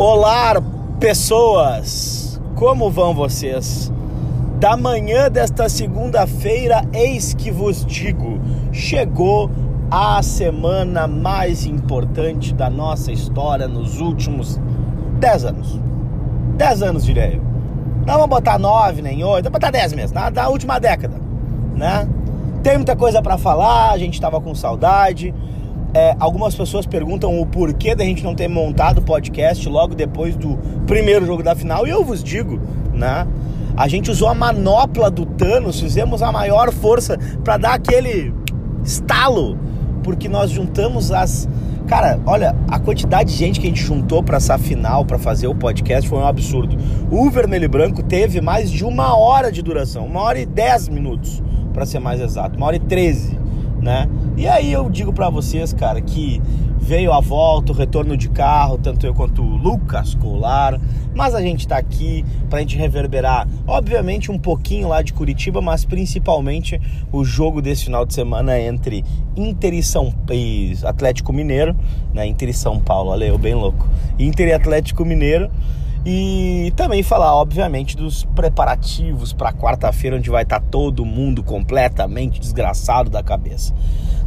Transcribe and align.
Olá, 0.00 0.54
pessoas! 1.00 2.40
Como 2.54 2.88
vão 2.88 3.12
vocês? 3.12 3.92
Da 4.60 4.76
manhã 4.76 5.28
desta 5.28 5.68
segunda-feira, 5.68 6.84
eis 6.92 7.34
que 7.34 7.50
vos 7.50 7.84
digo: 7.84 8.38
chegou 8.70 9.50
a 9.90 10.22
semana 10.22 11.08
mais 11.08 11.66
importante 11.66 12.54
da 12.54 12.70
nossa 12.70 13.10
história 13.10 13.66
nos 13.66 14.00
últimos 14.00 14.60
10 15.18 15.44
anos. 15.46 15.80
10 16.56 16.82
anos, 16.84 17.04
diria 17.04 17.34
eu. 17.34 17.42
Não 18.06 18.14
vamos 18.14 18.28
botar 18.28 18.56
9 18.56 19.02
nem 19.02 19.24
8, 19.24 19.42
vamos 19.46 19.58
botar 19.58 19.72
10 19.72 19.94
mesmo, 19.94 20.16
na 20.32 20.48
última 20.48 20.78
década, 20.78 21.16
né? 21.74 22.08
Tem 22.62 22.76
muita 22.76 22.94
coisa 22.94 23.20
para 23.20 23.36
falar, 23.36 23.90
a 23.90 23.98
gente 23.98 24.20
tava 24.20 24.40
com 24.40 24.54
saudade. 24.54 25.34
É, 25.94 26.14
algumas 26.20 26.54
pessoas 26.54 26.86
perguntam 26.86 27.40
o 27.40 27.46
porquê 27.46 27.94
da 27.94 28.04
gente 28.04 28.22
não 28.22 28.34
ter 28.34 28.48
montado 28.48 28.98
o 28.98 29.02
podcast 29.02 29.66
logo 29.68 29.94
depois 29.94 30.36
do 30.36 30.58
primeiro 30.86 31.24
jogo 31.24 31.42
da 31.42 31.54
final, 31.54 31.86
e 31.86 31.90
eu 31.90 32.04
vos 32.04 32.22
digo, 32.22 32.60
né? 32.92 33.26
A 33.76 33.88
gente 33.88 34.10
usou 34.10 34.28
a 34.28 34.34
manopla 34.34 35.10
do 35.10 35.24
Thanos, 35.24 35.80
fizemos 35.80 36.20
a 36.22 36.30
maior 36.32 36.72
força 36.72 37.16
para 37.42 37.56
dar 37.56 37.74
aquele 37.74 38.34
estalo, 38.84 39.58
porque 40.02 40.28
nós 40.28 40.50
juntamos 40.50 41.10
as. 41.12 41.48
Cara, 41.86 42.20
olha, 42.26 42.54
a 42.68 42.78
quantidade 42.78 43.30
de 43.32 43.38
gente 43.38 43.58
que 43.58 43.66
a 43.66 43.70
gente 43.70 43.82
juntou 43.82 44.22
para 44.22 44.36
essa 44.36 44.58
final, 44.58 45.06
para 45.06 45.18
fazer 45.18 45.46
o 45.46 45.54
podcast, 45.54 46.06
foi 46.06 46.18
um 46.18 46.26
absurdo. 46.26 46.76
O 47.10 47.30
Vermelho 47.30 47.64
e 47.64 47.68
Branco 47.68 48.02
teve 48.02 48.42
mais 48.42 48.70
de 48.70 48.84
uma 48.84 49.16
hora 49.16 49.50
de 49.50 49.62
duração, 49.62 50.04
uma 50.04 50.20
hora 50.20 50.38
e 50.38 50.44
dez 50.44 50.86
minutos, 50.86 51.42
para 51.72 51.86
ser 51.86 51.98
mais 51.98 52.20
exato, 52.20 52.58
uma 52.58 52.66
hora 52.66 52.76
e 52.76 52.80
treze 52.80 53.38
né? 53.80 54.08
E 54.38 54.46
aí 54.46 54.72
eu 54.72 54.88
digo 54.88 55.12
para 55.12 55.28
vocês, 55.28 55.72
cara, 55.72 56.00
que 56.00 56.40
veio 56.78 57.12
a 57.12 57.18
volta, 57.18 57.72
o 57.72 57.74
retorno 57.74 58.16
de 58.16 58.28
carro, 58.28 58.78
tanto 58.78 59.04
eu 59.04 59.12
quanto 59.12 59.42
o 59.42 59.56
Lucas 59.56 60.14
Colar, 60.14 60.80
mas 61.12 61.34
a 61.34 61.42
gente 61.42 61.66
tá 61.66 61.76
aqui 61.76 62.24
pra 62.48 62.60
gente 62.60 62.76
reverberar, 62.76 63.48
obviamente 63.66 64.30
um 64.30 64.38
pouquinho 64.38 64.86
lá 64.86 65.02
de 65.02 65.12
Curitiba, 65.12 65.60
mas 65.60 65.84
principalmente 65.84 66.80
o 67.10 67.24
jogo 67.24 67.60
desse 67.60 67.86
final 67.86 68.06
de 68.06 68.14
semana 68.14 68.56
entre 68.60 69.04
Inter 69.36 69.74
e 69.74 69.82
São 69.82 70.14
e 70.30 70.72
Atlético 70.84 71.32
Mineiro, 71.32 71.74
né? 72.14 72.24
Inter 72.24 72.50
e 72.50 72.54
São 72.54 72.78
Paulo, 72.78 73.10
olha 73.10 73.24
eu 73.24 73.38
bem 73.38 73.56
louco. 73.56 73.88
Inter 74.20 74.46
e 74.46 74.52
Atlético 74.52 75.04
Mineiro 75.04 75.50
e 76.10 76.72
também 76.74 77.02
falar, 77.02 77.34
obviamente, 77.34 77.94
dos 77.94 78.24
preparativos 78.34 79.34
para 79.34 79.52
quarta-feira, 79.52 80.16
onde 80.16 80.30
vai 80.30 80.42
estar 80.42 80.58
tá 80.58 80.66
todo 80.70 81.04
mundo 81.04 81.42
completamente 81.42 82.40
desgraçado 82.40 83.10
da 83.10 83.22
cabeça. 83.22 83.74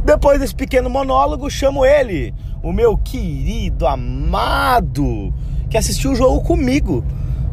Depois 0.04 0.38
desse 0.38 0.54
pequeno 0.54 0.88
monólogo, 0.88 1.50
chamo 1.50 1.84
ele, 1.84 2.32
o 2.62 2.72
meu 2.72 2.96
querido 2.96 3.84
amado, 3.84 5.34
que 5.68 5.76
assistiu 5.76 6.12
o 6.12 6.14
jogo 6.14 6.42
comigo 6.42 7.04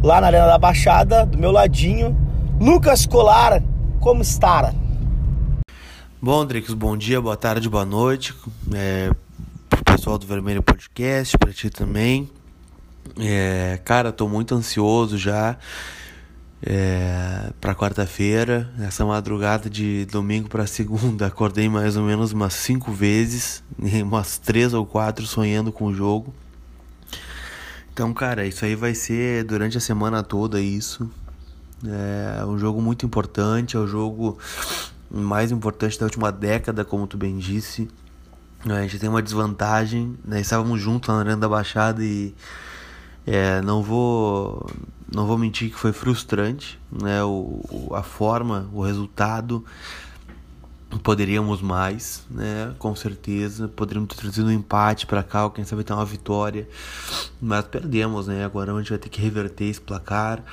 lá 0.03 0.21
na 0.21 0.27
Arena 0.27 0.45
da 0.45 0.59
Baixada, 0.59 1.25
do 1.25 1.35
meu 1.35 1.51
ladinho, 1.51 2.15
Lucas 2.61 3.07
Colar. 3.07 3.63
Como 3.99 4.21
está? 4.21 4.75
Bom, 6.21 6.45
Drix, 6.45 6.71
bom 6.75 6.95
dia, 6.95 7.19
boa 7.19 7.35
tarde, 7.35 7.67
boa 7.67 7.83
noite. 7.83 8.35
É, 8.75 9.09
pro 9.67 9.83
pessoal 9.83 10.19
do 10.19 10.27
Vermelho 10.27 10.61
Podcast, 10.61 11.35
para 11.35 11.51
ti 11.51 11.71
também. 11.71 12.29
É, 13.17 13.79
cara, 13.83 14.11
tô 14.11 14.27
muito 14.27 14.53
ansioso 14.53 15.17
já 15.17 15.57
é, 16.61 17.51
para 17.59 17.73
quarta-feira. 17.73 18.69
Essa 18.79 19.05
madrugada 19.05 19.69
de 19.69 20.05
domingo 20.05 20.49
para 20.49 20.67
segunda, 20.67 21.25
acordei 21.27 21.69
mais 21.69 21.97
ou 21.97 22.03
menos 22.03 22.31
umas 22.31 22.53
cinco 22.53 22.91
vezes, 22.91 23.63
umas 24.03 24.37
três 24.37 24.73
ou 24.73 24.85
quatro 24.85 25.25
sonhando 25.25 25.71
com 25.71 25.85
o 25.85 25.93
jogo. 25.93 26.33
Então, 27.93 28.13
cara, 28.13 28.45
isso 28.45 28.63
aí 28.63 28.75
vai 28.75 28.95
ser 28.95 29.43
durante 29.43 29.77
a 29.77 29.81
semana 29.81 30.23
toda 30.23 30.61
isso. 30.61 31.09
É 31.85 32.45
um 32.45 32.57
jogo 32.57 32.81
muito 32.81 33.05
importante, 33.05 33.75
é 33.75 33.79
o 33.79 33.87
jogo 33.87 34.37
mais 35.09 35.51
importante 35.51 35.97
da 35.99 36.05
última 36.05 36.31
década, 36.31 36.85
como 36.85 37.07
tu 37.07 37.17
bem 37.17 37.37
disse. 37.37 37.89
A 38.65 38.81
gente 38.81 38.99
tem 38.99 39.09
uma 39.09 39.21
desvantagem, 39.21 40.17
né? 40.23 40.41
Estávamos 40.41 40.81
juntos 40.81 41.09
na 41.09 41.19
Arena 41.19 41.37
da 41.37 41.47
Baixada 41.47 42.03
e 42.03 42.33
é, 43.31 43.61
não 43.61 43.83
vou 43.83 44.67
não 45.13 45.27
vou 45.27 45.37
mentir 45.37 45.69
que 45.69 45.75
foi 45.75 45.93
frustrante, 45.93 46.79
né? 46.91 47.23
O, 47.23 47.91
a 47.93 48.01
forma, 48.01 48.67
o 48.73 48.81
resultado 48.81 49.63
poderíamos 51.03 51.61
mais, 51.61 52.23
né? 52.29 52.73
Com 52.79 52.95
certeza 52.95 53.67
poderíamos 53.67 54.15
ter 54.15 54.21
trazido 54.21 54.47
um 54.47 54.51
empate 54.51 55.05
para 55.05 55.21
cá, 55.21 55.43
ou 55.43 55.51
quem 55.51 55.63
sabe 55.63 55.83
ter 55.83 55.93
uma 55.93 56.05
vitória, 56.05 56.67
mas 57.39 57.65
perdemos, 57.65 58.25
né? 58.25 58.43
Agora 58.43 58.73
a 58.73 58.77
gente 58.79 58.89
vai 58.89 58.97
ter 58.97 59.09
que 59.09 59.21
reverter 59.21 59.65
esse 59.65 59.81
placar. 59.81 60.43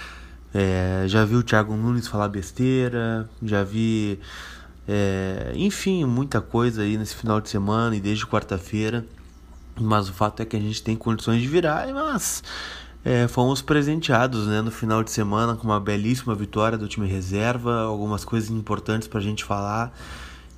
É, 0.52 1.04
já 1.06 1.24
vi 1.24 1.36
o 1.36 1.42
Thiago 1.42 1.74
Nunes 1.74 2.06
falar 2.06 2.28
besteira, 2.28 3.28
já 3.42 3.64
vi, 3.64 4.18
é, 4.86 5.52
enfim, 5.54 6.04
muita 6.04 6.42
coisa 6.42 6.82
aí 6.82 6.98
nesse 6.98 7.14
final 7.14 7.40
de 7.40 7.48
semana 7.48 7.96
e 7.96 8.00
desde 8.00 8.26
quarta-feira. 8.26 9.04
Mas 9.78 10.08
o 10.08 10.12
fato 10.12 10.40
é 10.42 10.46
que 10.46 10.56
a 10.56 10.60
gente 10.60 10.82
tem 10.82 10.96
condições 10.96 11.42
de 11.42 11.48
virar, 11.48 11.86
mas 11.92 12.42
é, 13.04 13.28
fomos 13.28 13.62
presenteados 13.62 14.46
né, 14.46 14.60
no 14.62 14.70
final 14.70 15.04
de 15.04 15.10
semana 15.10 15.54
com 15.54 15.64
uma 15.64 15.78
belíssima 15.78 16.34
vitória 16.34 16.76
do 16.76 16.88
time 16.88 17.06
reserva, 17.06 17.82
algumas 17.82 18.24
coisas 18.24 18.50
importantes 18.50 19.06
para 19.06 19.20
a 19.20 19.22
gente 19.22 19.44
falar. 19.44 19.96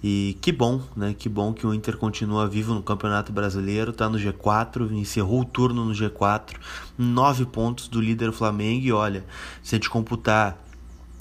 E 0.03 0.39
que 0.41 0.53
bom, 0.53 0.81
né? 0.97 1.13
Que 1.19 1.29
bom 1.29 1.53
que 1.53 1.67
o 1.67 1.75
Inter 1.75 1.97
continua 1.97 2.47
vivo 2.47 2.73
no 2.73 2.83
Campeonato 2.83 3.33
Brasileiro, 3.33 3.91
está 3.91 4.09
no 4.09 4.17
G4, 4.17 4.93
encerrou 4.93 5.41
o 5.41 5.45
turno 5.45 5.85
no 5.85 5.93
G4, 5.93 6.55
nove 6.97 7.45
pontos 7.45 7.89
do 7.89 8.01
líder 8.01 8.33
Flamengo. 8.33 8.87
E 8.87 8.93
olha, 8.93 9.25
se 9.63 9.75
a 9.75 9.77
gente 9.77 9.91
computar 9.91 10.57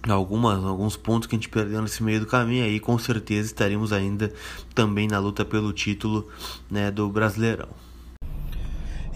algumas, 0.07 0.63
alguns 0.63 0.95
pontos 0.95 1.27
que 1.27 1.35
a 1.35 1.37
gente 1.37 1.49
perdeu 1.49 1.81
nesse 1.81 2.03
meio 2.03 2.19
do 2.19 2.27
caminho, 2.27 2.63
aí 2.63 2.79
com 2.79 2.97
certeza 2.99 3.47
estaremos 3.47 3.91
ainda 3.91 4.31
também 4.75 5.07
na 5.07 5.19
luta 5.19 5.43
pelo 5.43 5.73
título 5.73 6.27
né, 6.69 6.91
do 6.91 7.09
Brasileirão. 7.09 7.86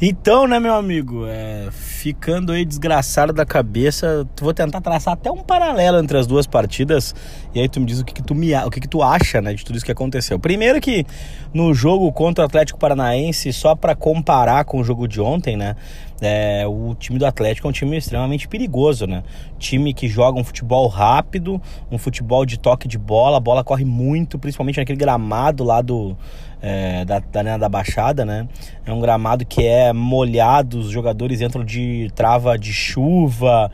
Então, 0.03 0.47
né, 0.47 0.59
meu 0.59 0.73
amigo, 0.73 1.28
é, 1.28 1.67
ficando 1.69 2.51
aí 2.51 2.66
desgraçado 2.66 3.31
da 3.31 3.45
cabeça, 3.45 4.28
vou 4.41 4.51
tentar 4.51 4.81
traçar 4.81 5.13
até 5.13 5.29
um 5.29 5.44
paralelo 5.44 6.00
entre 6.00 6.17
as 6.17 6.25
duas 6.25 6.47
partidas 6.47 7.13
e 7.53 7.59
aí 7.59 7.69
tu 7.69 7.79
me 7.79 7.85
diz 7.85 8.00
o 8.00 8.03
que, 8.03 8.12
que 8.12 8.23
tu 8.23 8.34
me 8.34 8.51
o 8.56 8.72
que, 8.72 8.79
que 8.79 8.88
tu 8.88 9.03
acha, 9.03 9.39
né, 9.39 9.53
de 9.53 9.63
tudo 9.63 9.75
isso 9.75 9.85
que 9.85 9.91
aconteceu. 9.91 10.39
Primeiro 10.39 10.81
que 10.81 11.06
no 11.53 11.72
jogo 11.72 12.12
contra 12.12 12.44
o 12.44 12.47
Atlético 12.47 12.79
Paranaense, 12.79 13.53
só 13.53 13.75
para 13.75 13.95
comparar 13.95 14.66
com 14.66 14.79
o 14.79 14.84
jogo 14.84 15.07
de 15.07 15.22
ontem, 15.22 15.56
né, 15.56 15.75
é, 16.19 16.66
o 16.68 16.95
time 16.95 17.19
do 17.19 17.25
Atlético 17.28 17.68
é 17.68 17.69
um 17.69 17.73
time 17.73 17.95
extremamente 17.95 18.47
perigoso, 18.47 19.07
né? 19.07 19.23
Time 19.57 19.91
que 19.91 20.07
joga 20.07 20.39
um 20.39 20.44
futebol 20.44 20.88
rápido, 20.88 21.59
um 21.91 21.97
futebol 21.97 22.45
de 22.45 22.59
toque 22.59 22.88
de 22.88 22.97
bola, 22.97 23.38
a 23.38 23.39
bola 23.39 23.63
corre 23.63 23.83
muito, 23.83 24.38
principalmente 24.38 24.78
naquele 24.78 25.00
gramado 25.00 25.63
lá 25.63 25.81
do 25.81 26.16
é, 26.62 27.04
da, 27.04 27.20
da, 27.20 27.58
da 27.58 27.70
Baixada, 27.70 28.24
né? 28.24 28.48
É 28.86 28.94
um 28.94 29.00
gramado 29.00 29.46
que 29.46 29.66
é 29.66 29.92
molhado, 29.92 30.80
os 30.80 30.90
jogadores 30.90 31.42
entram 31.42 31.66
de 31.66 32.12
trava 32.16 32.58
de 32.58 32.72
chuva. 32.72 33.72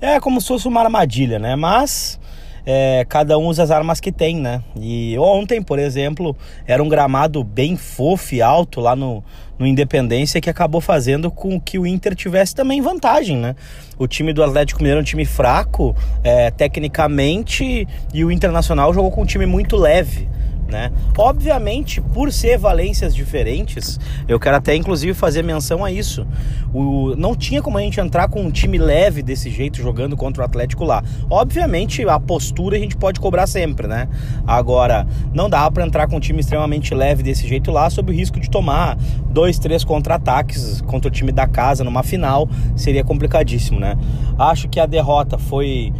É 0.00 0.20
como 0.20 0.40
se 0.40 0.48
fosse 0.48 0.68
uma 0.68 0.82
armadilha, 0.82 1.38
né? 1.38 1.56
Mas 1.56 2.20
é, 2.66 3.06
cada 3.08 3.38
um 3.38 3.46
usa 3.46 3.62
as 3.62 3.70
armas 3.70 4.00
que 4.00 4.12
tem, 4.12 4.36
né? 4.36 4.62
E 4.78 5.16
ontem, 5.18 5.62
por 5.62 5.78
exemplo, 5.78 6.36
era 6.66 6.82
um 6.82 6.88
gramado 6.88 7.42
bem 7.42 7.76
fofo 7.76 8.34
e 8.34 8.42
alto 8.42 8.80
lá 8.80 8.94
no, 8.94 9.24
no 9.58 9.66
Independência 9.66 10.40
que 10.40 10.50
acabou 10.50 10.80
fazendo 10.80 11.30
com 11.30 11.58
que 11.58 11.78
o 11.78 11.86
Inter 11.86 12.14
tivesse 12.14 12.54
também 12.54 12.82
vantagem, 12.82 13.38
né? 13.38 13.56
O 13.98 14.06
time 14.06 14.32
do 14.32 14.42
Atlético 14.42 14.80
Mineiro 14.80 14.98
é 14.98 15.02
um 15.02 15.04
time 15.04 15.24
fraco, 15.24 15.96
é, 16.22 16.50
tecnicamente, 16.50 17.88
e 18.12 18.24
o 18.24 18.30
Internacional 18.30 18.92
jogou 18.92 19.10
com 19.10 19.22
um 19.22 19.26
time 19.26 19.46
muito 19.46 19.76
leve 19.76 20.28
né? 20.68 20.90
Obviamente, 21.16 22.00
por 22.00 22.32
ser 22.32 22.58
valências 22.58 23.14
diferentes, 23.14 23.98
eu 24.28 24.38
quero 24.38 24.56
até 24.56 24.74
inclusive 24.74 25.14
fazer 25.14 25.42
menção 25.42 25.84
a 25.84 25.90
isso. 25.90 26.26
O, 26.72 27.14
não 27.16 27.34
tinha 27.34 27.62
como 27.62 27.78
a 27.78 27.80
gente 27.80 28.00
entrar 28.00 28.28
com 28.28 28.42
um 28.42 28.50
time 28.50 28.78
leve 28.78 29.22
desse 29.22 29.50
jeito 29.50 29.80
jogando 29.80 30.16
contra 30.16 30.42
o 30.42 30.46
Atlético 30.46 30.84
lá. 30.84 31.02
Obviamente, 31.30 32.06
a 32.08 32.18
postura 32.20 32.76
a 32.76 32.80
gente 32.80 32.96
pode 32.96 33.20
cobrar 33.20 33.46
sempre, 33.46 33.86
né? 33.86 34.08
Agora, 34.46 35.06
não 35.32 35.48
dá 35.48 35.70
para 35.70 35.86
entrar 35.86 36.08
com 36.08 36.16
um 36.16 36.20
time 36.20 36.40
extremamente 36.40 36.94
leve 36.94 37.22
desse 37.22 37.46
jeito 37.46 37.70
lá, 37.70 37.88
sob 37.88 38.12
o 38.12 38.14
risco 38.14 38.40
de 38.40 38.50
tomar 38.50 38.96
dois, 39.30 39.58
três 39.58 39.84
contra-ataques 39.84 40.80
contra 40.82 41.08
o 41.08 41.10
time 41.10 41.32
da 41.32 41.46
casa 41.46 41.84
numa 41.84 42.02
final, 42.02 42.48
seria 42.74 43.04
complicadíssimo, 43.04 43.78
né? 43.78 43.96
Acho 44.38 44.68
que 44.68 44.80
a 44.80 44.86
derrota 44.86 45.38
foi 45.38 45.92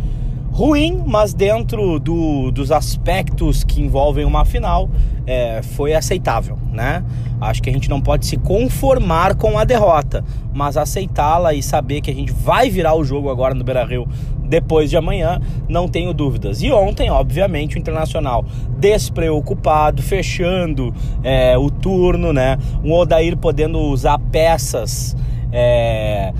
ruim, 0.56 1.02
mas 1.04 1.34
dentro 1.34 2.00
do, 2.00 2.50
dos 2.50 2.72
aspectos 2.72 3.62
que 3.62 3.82
envolvem 3.82 4.24
uma 4.24 4.42
final, 4.42 4.88
é, 5.26 5.60
foi 5.60 5.92
aceitável, 5.92 6.58
né? 6.72 7.04
Acho 7.38 7.62
que 7.62 7.68
a 7.68 7.72
gente 7.74 7.90
não 7.90 8.00
pode 8.00 8.24
se 8.24 8.38
conformar 8.38 9.34
com 9.34 9.58
a 9.58 9.64
derrota, 9.64 10.24
mas 10.54 10.78
aceitá-la 10.78 11.52
e 11.52 11.62
saber 11.62 12.00
que 12.00 12.10
a 12.10 12.14
gente 12.14 12.32
vai 12.32 12.70
virar 12.70 12.94
o 12.94 13.04
jogo 13.04 13.28
agora 13.28 13.54
no 13.54 13.62
Beira-Rio 13.62 14.08
depois 14.42 14.88
de 14.88 14.96
amanhã, 14.96 15.42
não 15.68 15.88
tenho 15.88 16.14
dúvidas. 16.14 16.62
E 16.62 16.72
ontem, 16.72 17.10
obviamente, 17.10 17.76
o 17.76 17.78
Internacional 17.78 18.42
despreocupado, 18.78 20.02
fechando 20.02 20.94
é, 21.22 21.58
o 21.58 21.68
turno, 21.68 22.32
né? 22.32 22.56
O 22.82 22.94
Odair 22.94 23.36
podendo 23.36 23.78
usar 23.78 24.18
peças 24.18 25.14
é, 25.52 26.32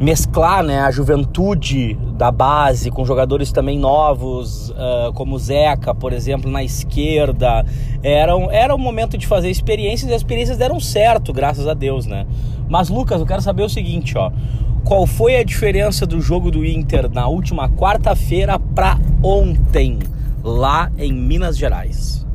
mesclar 0.00 0.62
né, 0.62 0.80
a 0.80 0.90
juventude 0.90 1.94
da 2.16 2.30
base 2.30 2.90
com 2.90 3.04
jogadores 3.04 3.50
também 3.50 3.78
novos, 3.78 4.70
uh, 4.70 5.12
como 5.14 5.34
o 5.34 5.38
Zeca, 5.38 5.94
por 5.94 6.12
exemplo, 6.12 6.50
na 6.50 6.62
esquerda. 6.62 7.64
Era 8.02 8.36
um, 8.36 8.50
era 8.50 8.74
um 8.74 8.78
momento 8.78 9.18
de 9.18 9.26
fazer 9.26 9.50
experiências 9.50 10.10
e 10.10 10.14
as 10.14 10.20
experiências 10.20 10.56
deram 10.56 10.78
certo, 10.78 11.32
graças 11.32 11.66
a 11.66 11.74
Deus, 11.74 12.06
né? 12.06 12.26
Mas, 12.68 12.88
Lucas, 12.88 13.20
eu 13.20 13.26
quero 13.26 13.42
saber 13.42 13.62
o 13.62 13.68
seguinte, 13.68 14.16
ó. 14.16 14.30
Qual 14.84 15.06
foi 15.06 15.36
a 15.36 15.44
diferença 15.44 16.06
do 16.06 16.20
jogo 16.20 16.50
do 16.50 16.64
Inter 16.64 17.10
na 17.12 17.26
última 17.26 17.68
quarta-feira 17.68 18.58
para 18.58 18.98
ontem, 19.22 19.98
lá 20.42 20.90
em 20.96 21.12
Minas 21.12 21.58
Gerais? 21.58 22.26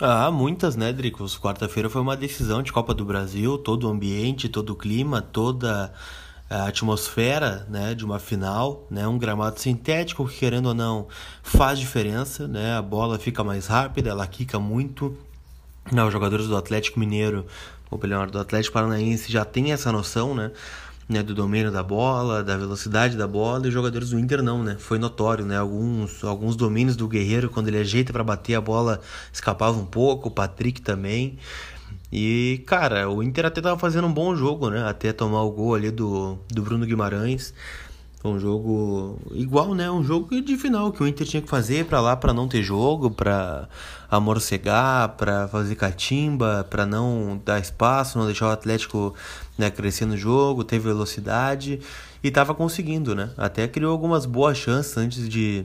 Ah, 0.00 0.30
muitas, 0.30 0.76
né, 0.76 0.92
Dricos? 0.92 1.36
Quarta-feira 1.38 1.90
foi 1.90 2.00
uma 2.00 2.16
decisão 2.16 2.62
de 2.62 2.72
Copa 2.72 2.94
do 2.94 3.04
Brasil, 3.04 3.58
todo 3.58 3.88
o 3.88 3.90
ambiente, 3.90 4.48
todo 4.48 4.70
o 4.70 4.76
clima, 4.76 5.20
toda 5.20 5.92
a 6.50 6.66
atmosfera 6.66 7.66
né, 7.68 7.94
de 7.94 8.04
uma 8.04 8.18
final, 8.18 8.86
né, 8.90 9.06
um 9.06 9.18
gramado 9.18 9.60
sintético 9.60 10.26
que 10.26 10.38
querendo 10.38 10.66
ou 10.66 10.74
não 10.74 11.06
faz 11.42 11.78
diferença, 11.78 12.48
né, 12.48 12.76
a 12.76 12.82
bola 12.82 13.18
fica 13.18 13.44
mais 13.44 13.66
rápida, 13.66 14.10
ela 14.10 14.26
quica 14.26 14.58
muito. 14.58 15.16
Não, 15.92 16.06
os 16.06 16.12
jogadores 16.12 16.46
do 16.46 16.56
Atlético 16.56 16.98
Mineiro, 16.98 17.46
ou 17.90 17.98
melhor, 17.98 18.30
do 18.30 18.38
Atlético 18.38 18.74
Paranaense 18.74 19.30
já 19.30 19.44
tem 19.44 19.72
essa 19.72 19.92
noção, 19.92 20.34
né, 20.34 20.50
né, 21.08 21.22
do 21.22 21.34
domínio 21.34 21.70
da 21.70 21.82
bola, 21.82 22.44
da 22.44 22.56
velocidade 22.56 23.16
da 23.16 23.26
bola, 23.26 23.64
e 23.64 23.68
os 23.68 23.74
jogadores 23.74 24.10
do 24.10 24.18
Inter 24.18 24.42
não, 24.42 24.62
né? 24.62 24.76
Foi 24.78 24.98
notório, 24.98 25.46
né? 25.46 25.56
Alguns, 25.56 26.22
alguns 26.22 26.54
domínios 26.54 26.96
do 26.96 27.08
Guerreiro, 27.08 27.48
quando 27.48 27.68
ele 27.68 27.78
ajeita 27.78 28.12
para 28.12 28.22
bater 28.22 28.54
a 28.54 28.60
bola, 28.60 29.00
escapava 29.32 29.78
um 29.78 29.86
pouco, 29.86 30.28
o 30.28 30.30
Patrick 30.30 30.82
também. 30.82 31.38
E, 32.10 32.62
cara, 32.66 33.08
o 33.10 33.22
Inter 33.22 33.46
até 33.46 33.60
tava 33.60 33.78
fazendo 33.78 34.06
um 34.06 34.12
bom 34.12 34.34
jogo, 34.34 34.70
né? 34.70 34.88
Até 34.88 35.12
tomar 35.12 35.42
o 35.42 35.50
gol 35.50 35.74
ali 35.74 35.90
do, 35.90 36.38
do 36.48 36.62
Bruno 36.62 36.86
Guimarães. 36.86 37.52
Um 38.24 38.38
jogo 38.38 39.18
igual, 39.32 39.74
né? 39.74 39.90
Um 39.90 40.02
jogo 40.02 40.40
de 40.40 40.56
final 40.56 40.90
que 40.90 41.02
o 41.02 41.06
Inter 41.06 41.26
tinha 41.26 41.42
que 41.42 41.48
fazer 41.48 41.84
para 41.84 42.00
lá 42.00 42.16
para 42.16 42.32
não 42.32 42.48
ter 42.48 42.62
jogo, 42.62 43.10
para 43.10 43.68
amorcegar, 44.10 45.10
para 45.16 45.46
fazer 45.48 45.76
catimba, 45.76 46.66
para 46.68 46.84
não 46.84 47.40
dar 47.44 47.60
espaço, 47.60 48.18
não 48.18 48.26
deixar 48.26 48.48
o 48.48 48.50
Atlético 48.50 49.14
né, 49.56 49.70
crescer 49.70 50.06
no 50.06 50.16
jogo, 50.16 50.64
ter 50.64 50.78
velocidade 50.78 51.80
e 52.22 52.30
tava 52.30 52.54
conseguindo, 52.54 53.14
né? 53.14 53.30
Até 53.36 53.68
criou 53.68 53.92
algumas 53.92 54.26
boas 54.26 54.58
chances 54.58 54.96
antes 54.96 55.28
de 55.28 55.64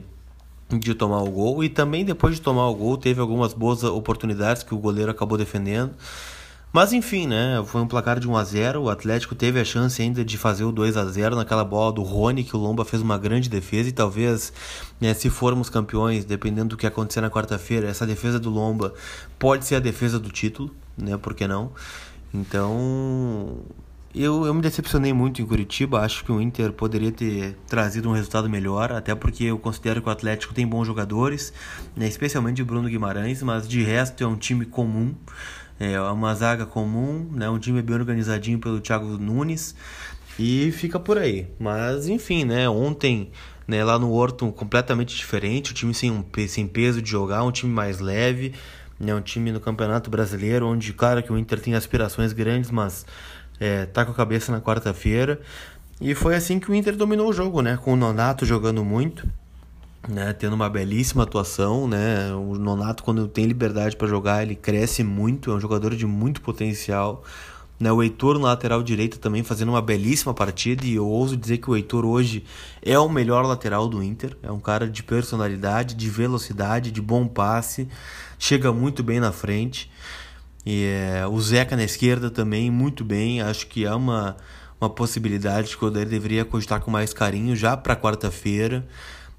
de 0.70 0.94
tomar 0.94 1.22
o 1.22 1.30
gol 1.30 1.62
e 1.62 1.68
também 1.68 2.04
depois 2.04 2.34
de 2.34 2.40
tomar 2.40 2.68
o 2.68 2.74
gol 2.74 2.96
teve 2.96 3.20
algumas 3.20 3.52
boas 3.52 3.84
oportunidades 3.84 4.62
que 4.62 4.74
o 4.74 4.78
goleiro 4.78 5.10
acabou 5.10 5.36
defendendo. 5.36 5.92
Mas 6.74 6.92
enfim, 6.92 7.28
né? 7.28 7.62
Foi 7.66 7.80
um 7.80 7.86
placar 7.86 8.18
de 8.18 8.28
1 8.28 8.36
a 8.36 8.42
0. 8.42 8.82
O 8.82 8.90
Atlético 8.90 9.36
teve 9.36 9.60
a 9.60 9.64
chance 9.64 10.02
ainda 10.02 10.24
de 10.24 10.36
fazer 10.36 10.64
o 10.64 10.72
2 10.72 10.96
a 10.96 11.04
0 11.04 11.36
naquela 11.36 11.64
bola 11.64 11.92
do 11.92 12.02
Rony 12.02 12.42
que 12.42 12.56
o 12.56 12.58
Lomba 12.58 12.84
fez 12.84 13.00
uma 13.00 13.16
grande 13.16 13.48
defesa 13.48 13.90
e 13.90 13.92
talvez, 13.92 14.52
né, 15.00 15.14
se 15.14 15.30
formos 15.30 15.70
campeões, 15.70 16.24
dependendo 16.24 16.70
do 16.70 16.76
que 16.76 16.84
acontecer 16.84 17.20
na 17.20 17.30
quarta-feira, 17.30 17.86
essa 17.88 18.04
defesa 18.04 18.40
do 18.40 18.50
Lomba 18.50 18.92
pode 19.38 19.64
ser 19.64 19.76
a 19.76 19.80
defesa 19.80 20.18
do 20.18 20.30
título, 20.30 20.74
né? 20.98 21.16
Por 21.16 21.32
que 21.34 21.46
não? 21.46 21.70
Então, 22.34 23.60
eu, 24.14 24.46
eu 24.46 24.54
me 24.54 24.62
decepcionei 24.62 25.12
muito 25.12 25.42
em 25.42 25.46
Curitiba. 25.46 26.00
Acho 26.00 26.24
que 26.24 26.30
o 26.30 26.40
Inter 26.40 26.72
poderia 26.72 27.10
ter 27.10 27.56
trazido 27.66 28.08
um 28.08 28.12
resultado 28.12 28.48
melhor, 28.48 28.92
até 28.92 29.14
porque 29.14 29.44
eu 29.44 29.58
considero 29.58 30.00
que 30.00 30.08
o 30.08 30.12
Atlético 30.12 30.54
tem 30.54 30.66
bons 30.66 30.86
jogadores, 30.86 31.52
né, 31.96 32.06
especialmente 32.06 32.62
o 32.62 32.64
Bruno 32.64 32.88
Guimarães, 32.88 33.42
mas 33.42 33.66
de 33.66 33.82
resto 33.82 34.22
é 34.22 34.26
um 34.26 34.36
time 34.36 34.64
comum. 34.64 35.14
É 35.80 36.00
uma 36.00 36.32
zaga 36.34 36.64
comum, 36.64 37.28
né, 37.32 37.50
um 37.50 37.58
time 37.58 37.82
bem 37.82 37.96
organizadinho 37.96 38.60
pelo 38.60 38.80
Thiago 38.80 39.18
Nunes 39.18 39.74
e 40.38 40.70
fica 40.70 41.00
por 41.00 41.18
aí. 41.18 41.48
Mas 41.58 42.06
enfim, 42.06 42.44
né, 42.44 42.68
ontem 42.68 43.30
né, 43.66 43.82
lá 43.82 43.98
no 43.98 44.12
Horton 44.12 44.52
completamente 44.52 45.16
diferente, 45.16 45.72
o 45.72 45.74
time 45.74 45.92
sem, 45.92 46.12
um, 46.12 46.24
sem 46.46 46.66
peso 46.68 47.02
de 47.02 47.10
jogar, 47.10 47.42
um 47.42 47.50
time 47.50 47.72
mais 47.72 47.98
leve, 47.98 48.52
né, 49.00 49.14
um 49.14 49.20
time 49.20 49.50
no 49.50 49.58
Campeonato 49.58 50.10
Brasileiro, 50.10 50.66
onde, 50.66 50.92
claro, 50.92 51.22
que 51.22 51.32
o 51.32 51.38
Inter 51.38 51.60
tem 51.60 51.74
aspirações 51.74 52.32
grandes, 52.32 52.70
mas 52.70 53.04
é, 53.58 53.86
tá 53.86 54.04
com 54.04 54.12
a 54.12 54.14
cabeça 54.14 54.52
na 54.52 54.60
quarta-feira. 54.60 55.40
E 56.00 56.14
foi 56.14 56.34
assim 56.34 56.58
que 56.58 56.70
o 56.70 56.74
Inter 56.74 56.96
dominou 56.96 57.28
o 57.28 57.32
jogo, 57.32 57.62
né? 57.62 57.76
Com 57.76 57.92
o 57.92 57.96
Nonato 57.96 58.44
jogando 58.44 58.84
muito, 58.84 59.28
né? 60.08 60.32
Tendo 60.32 60.54
uma 60.54 60.68
belíssima 60.68 61.22
atuação, 61.22 61.86
né? 61.86 62.32
O 62.34 62.54
Nonato, 62.58 63.02
quando 63.02 63.28
tem 63.28 63.46
liberdade 63.46 63.96
para 63.96 64.08
jogar, 64.08 64.42
ele 64.42 64.54
cresce 64.54 65.04
muito, 65.04 65.50
é 65.50 65.54
um 65.54 65.60
jogador 65.60 65.94
de 65.94 66.06
muito 66.06 66.40
potencial. 66.40 67.22
Né, 67.78 67.90
o 67.90 68.00
Heitor 68.00 68.38
no 68.38 68.44
lateral 68.44 68.84
direito 68.84 69.18
também 69.18 69.42
fazendo 69.42 69.70
uma 69.70 69.82
belíssima 69.82 70.32
partida 70.32 70.86
e 70.86 70.94
eu 70.94 71.08
ouso 71.08 71.36
dizer 71.36 71.58
que 71.58 71.68
o 71.68 71.74
Heitor 71.74 72.04
hoje 72.04 72.44
é 72.80 72.96
o 72.96 73.08
melhor 73.08 73.44
lateral 73.44 73.88
do 73.88 74.00
Inter. 74.00 74.36
É 74.44 74.50
um 74.50 74.60
cara 74.60 74.88
de 74.88 75.02
personalidade, 75.02 75.94
de 75.94 76.08
velocidade, 76.08 76.92
de 76.92 77.02
bom 77.02 77.26
passe, 77.26 77.88
chega 78.38 78.72
muito 78.72 79.02
bem 79.02 79.18
na 79.18 79.32
frente. 79.32 79.90
E 80.66 80.84
é, 80.86 81.26
o 81.26 81.38
Zeca 81.40 81.76
na 81.76 81.84
esquerda 81.84 82.30
também, 82.30 82.70
muito 82.70 83.04
bem. 83.04 83.42
Acho 83.42 83.66
que 83.66 83.84
é 83.84 83.94
uma, 83.94 84.36
uma 84.80 84.88
possibilidade 84.88 85.76
que 85.76 85.84
o 85.84 85.88
Odair 85.88 86.08
deveria 86.08 86.44
cogitar 86.44 86.80
com 86.80 86.90
mais 86.90 87.12
carinho 87.12 87.54
já 87.54 87.76
para 87.76 87.94
quarta-feira. 87.94 88.86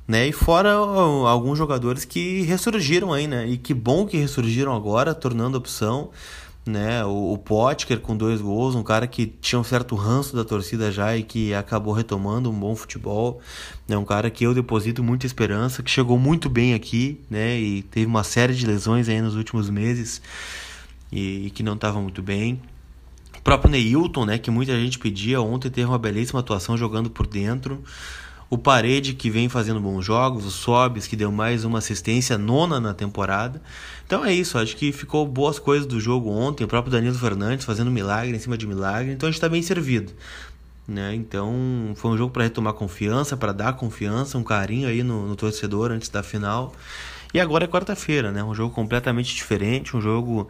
Né? 0.07 0.27
E 0.27 0.31
fora 0.31 0.71
alguns 0.73 1.57
jogadores 1.57 2.05
que 2.05 2.41
ressurgiram 2.41 3.11
aí, 3.11 3.25
né? 3.27 3.47
E 3.47 3.57
que 3.57 3.73
bom 3.73 4.05
que 4.05 4.17
ressurgiram 4.17 4.75
agora, 4.75 5.15
tornando 5.15 5.57
opção. 5.57 6.11
Né? 6.63 7.03
O, 7.05 7.33
o 7.33 7.37
Potker 7.39 7.99
com 7.99 8.15
dois 8.15 8.39
gols, 8.39 8.75
um 8.75 8.83
cara 8.83 9.07
que 9.07 9.25
tinha 9.25 9.59
um 9.59 9.63
certo 9.63 9.95
ranço 9.95 10.35
da 10.35 10.43
torcida 10.43 10.91
já 10.91 11.15
e 11.15 11.23
que 11.23 11.53
acabou 11.55 11.93
retomando 11.93 12.51
um 12.51 12.59
bom 12.59 12.75
futebol. 12.75 13.41
Né? 13.87 13.97
um 13.97 14.05
cara 14.05 14.29
que 14.29 14.43
eu 14.43 14.53
deposito 14.53 15.03
muita 15.03 15.25
esperança, 15.25 15.81
que 15.81 15.89
chegou 15.89 16.19
muito 16.19 16.49
bem 16.49 16.75
aqui, 16.75 17.19
né? 17.29 17.59
E 17.59 17.81
teve 17.81 18.05
uma 18.05 18.23
série 18.23 18.53
de 18.53 18.65
lesões 18.65 19.09
aí 19.09 19.21
nos 19.21 19.35
últimos 19.35 19.71
meses 19.71 20.21
e, 21.15 21.47
e 21.47 21.49
que 21.49 21.63
não 21.63 21.73
estava 21.75 21.99
muito 22.01 22.21
bem. 22.21 22.61
O 23.37 23.41
próprio 23.41 23.71
Neilton, 23.71 24.25
né, 24.25 24.37
que 24.37 24.51
muita 24.51 24.77
gente 24.77 24.99
pedia, 24.99 25.41
ontem 25.41 25.69
teve 25.69 25.87
uma 25.87 25.97
belíssima 25.97 26.41
atuação 26.41 26.75
jogando 26.75 27.09
por 27.09 27.25
dentro. 27.25 27.81
O 28.49 28.57
Parede, 28.57 29.13
que 29.13 29.29
vem 29.29 29.49
fazendo 29.49 29.79
bons 29.79 30.05
jogos, 30.05 30.45
o 30.45 30.51
Sobis, 30.51 31.07
que 31.07 31.15
deu 31.15 31.31
mais 31.31 31.63
uma 31.63 31.79
assistência 31.79 32.37
nona 32.37 32.79
na 32.79 32.93
temporada. 32.93 33.61
Então 34.05 34.23
é 34.25 34.33
isso, 34.33 34.57
acho 34.57 34.75
que 34.75 34.91
ficou 34.91 35.25
boas 35.25 35.57
coisas 35.57 35.87
do 35.87 35.99
jogo 35.99 36.29
ontem. 36.29 36.63
O 36.63 36.67
próprio 36.67 36.91
Danilo 36.91 37.17
Fernandes 37.17 37.65
fazendo 37.65 37.89
milagre 37.89 38.35
em 38.35 38.39
cima 38.39 38.57
de 38.57 38.67
milagre. 38.67 39.13
Então 39.13 39.27
a 39.27 39.31
gente 39.31 39.37
está 39.37 39.49
bem 39.49 39.61
servido. 39.63 40.11
Né? 40.87 41.15
Então 41.15 41.93
foi 41.95 42.11
um 42.11 42.17
jogo 42.17 42.31
para 42.31 42.43
retomar 42.43 42.73
confiança, 42.73 43.35
para 43.35 43.51
dar 43.51 43.73
confiança, 43.73 44.37
um 44.37 44.43
carinho 44.43 44.87
aí 44.87 45.01
no, 45.01 45.27
no 45.27 45.35
torcedor 45.35 45.91
antes 45.91 46.09
da 46.09 46.21
final. 46.21 46.73
E 47.33 47.39
agora 47.39 47.65
é 47.65 47.67
quarta-feira, 47.67 48.31
né? 48.31 48.41
Um 48.41 48.55
jogo 48.55 48.73
completamente 48.73 49.35
diferente, 49.35 49.97
um 49.97 49.99
jogo 49.99 50.47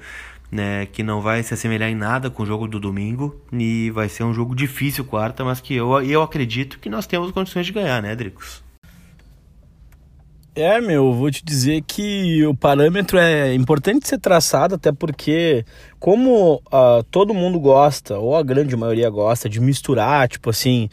né, 0.51 0.85
que 0.85 1.03
não 1.03 1.21
vai 1.21 1.43
se 1.43 1.53
assemelhar 1.53 1.89
em 1.89 1.95
nada 1.95 2.29
com 2.29 2.43
o 2.43 2.45
jogo 2.45 2.67
do 2.67 2.79
domingo 2.79 3.41
e 3.51 3.89
vai 3.91 4.09
ser 4.09 4.23
um 4.23 4.33
jogo 4.33 4.55
difícil 4.55 5.05
quarta, 5.05 5.43
mas 5.43 5.59
que 5.59 5.75
eu, 5.75 6.01
eu 6.03 6.21
acredito 6.21 6.79
que 6.79 6.89
nós 6.89 7.05
temos 7.05 7.31
condições 7.31 7.65
de 7.65 7.71
ganhar, 7.71 8.01
né, 8.01 8.15
Dricos? 8.15 8.63
É, 10.57 10.79
meu, 10.79 11.11
vou 11.11 11.29
te 11.29 11.43
dizer 11.43 11.83
que 11.85 12.45
o 12.45 12.55
parâmetro 12.55 13.17
é 13.17 13.53
importante 13.53 14.07
ser 14.07 14.17
traçado, 14.17 14.75
até 14.75 14.89
porque 14.89 15.65
como 16.05 16.61
uh, 16.67 17.01
todo 17.09 17.33
mundo 17.33 17.59
gosta, 17.59 18.19
ou 18.19 18.35
a 18.35 18.43
grande 18.43 18.75
maioria 18.75 19.09
gosta, 19.09 19.49
de 19.49 19.59
misturar, 19.59 20.27
tipo 20.27 20.51
assim, 20.51 20.87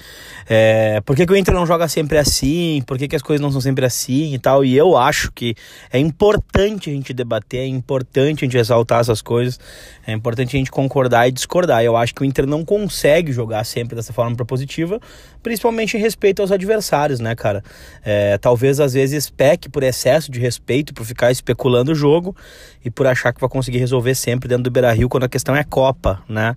é, 0.48 1.02
por 1.02 1.14
que, 1.14 1.26
que 1.26 1.32
o 1.34 1.36
Inter 1.36 1.52
não 1.52 1.66
joga 1.66 1.86
sempre 1.86 2.16
assim, 2.16 2.82
por 2.86 2.96
que, 2.96 3.06
que 3.06 3.14
as 3.14 3.20
coisas 3.20 3.38
não 3.38 3.52
são 3.52 3.60
sempre 3.60 3.84
assim 3.84 4.32
e 4.32 4.38
tal, 4.38 4.64
e 4.64 4.74
eu 4.74 4.96
acho 4.96 5.30
que 5.30 5.54
é 5.92 5.98
importante 5.98 6.88
a 6.88 6.94
gente 6.94 7.12
debater, 7.12 7.60
é 7.60 7.66
importante 7.66 8.42
a 8.42 8.46
gente 8.46 8.56
exaltar 8.56 9.00
essas 9.00 9.20
coisas, 9.20 9.60
é 10.06 10.12
importante 10.12 10.56
a 10.56 10.58
gente 10.58 10.70
concordar 10.70 11.28
e 11.28 11.32
discordar. 11.32 11.84
Eu 11.84 11.94
acho 11.94 12.14
que 12.14 12.22
o 12.22 12.24
Inter 12.24 12.46
não 12.46 12.64
consegue 12.64 13.32
jogar 13.32 13.64
sempre 13.64 13.94
dessa 13.94 14.14
forma 14.14 14.34
propositiva, 14.34 14.98
principalmente 15.42 15.94
em 15.94 16.00
respeito 16.00 16.40
aos 16.40 16.50
adversários, 16.50 17.20
né, 17.20 17.34
cara? 17.34 17.62
É, 18.02 18.38
talvez 18.38 18.80
às 18.80 18.94
vezes 18.94 19.28
peque 19.28 19.68
por 19.68 19.82
excesso 19.82 20.32
de 20.32 20.40
respeito, 20.40 20.94
por 20.94 21.04
ficar 21.04 21.30
especulando 21.30 21.92
o 21.92 21.94
jogo 21.94 22.34
e 22.82 22.90
por 22.90 23.06
achar 23.06 23.32
que 23.32 23.40
vai 23.40 23.50
conseguir 23.50 23.78
resolver 23.78 24.14
sempre 24.14 24.48
dentro 24.48 24.64
do 24.64 24.70
Beira 24.70 25.01
Rio 25.02 25.08
quando 25.08 25.24
a 25.24 25.28
questão 25.28 25.54
é 25.54 25.64
Copa, 25.64 26.22
né? 26.28 26.54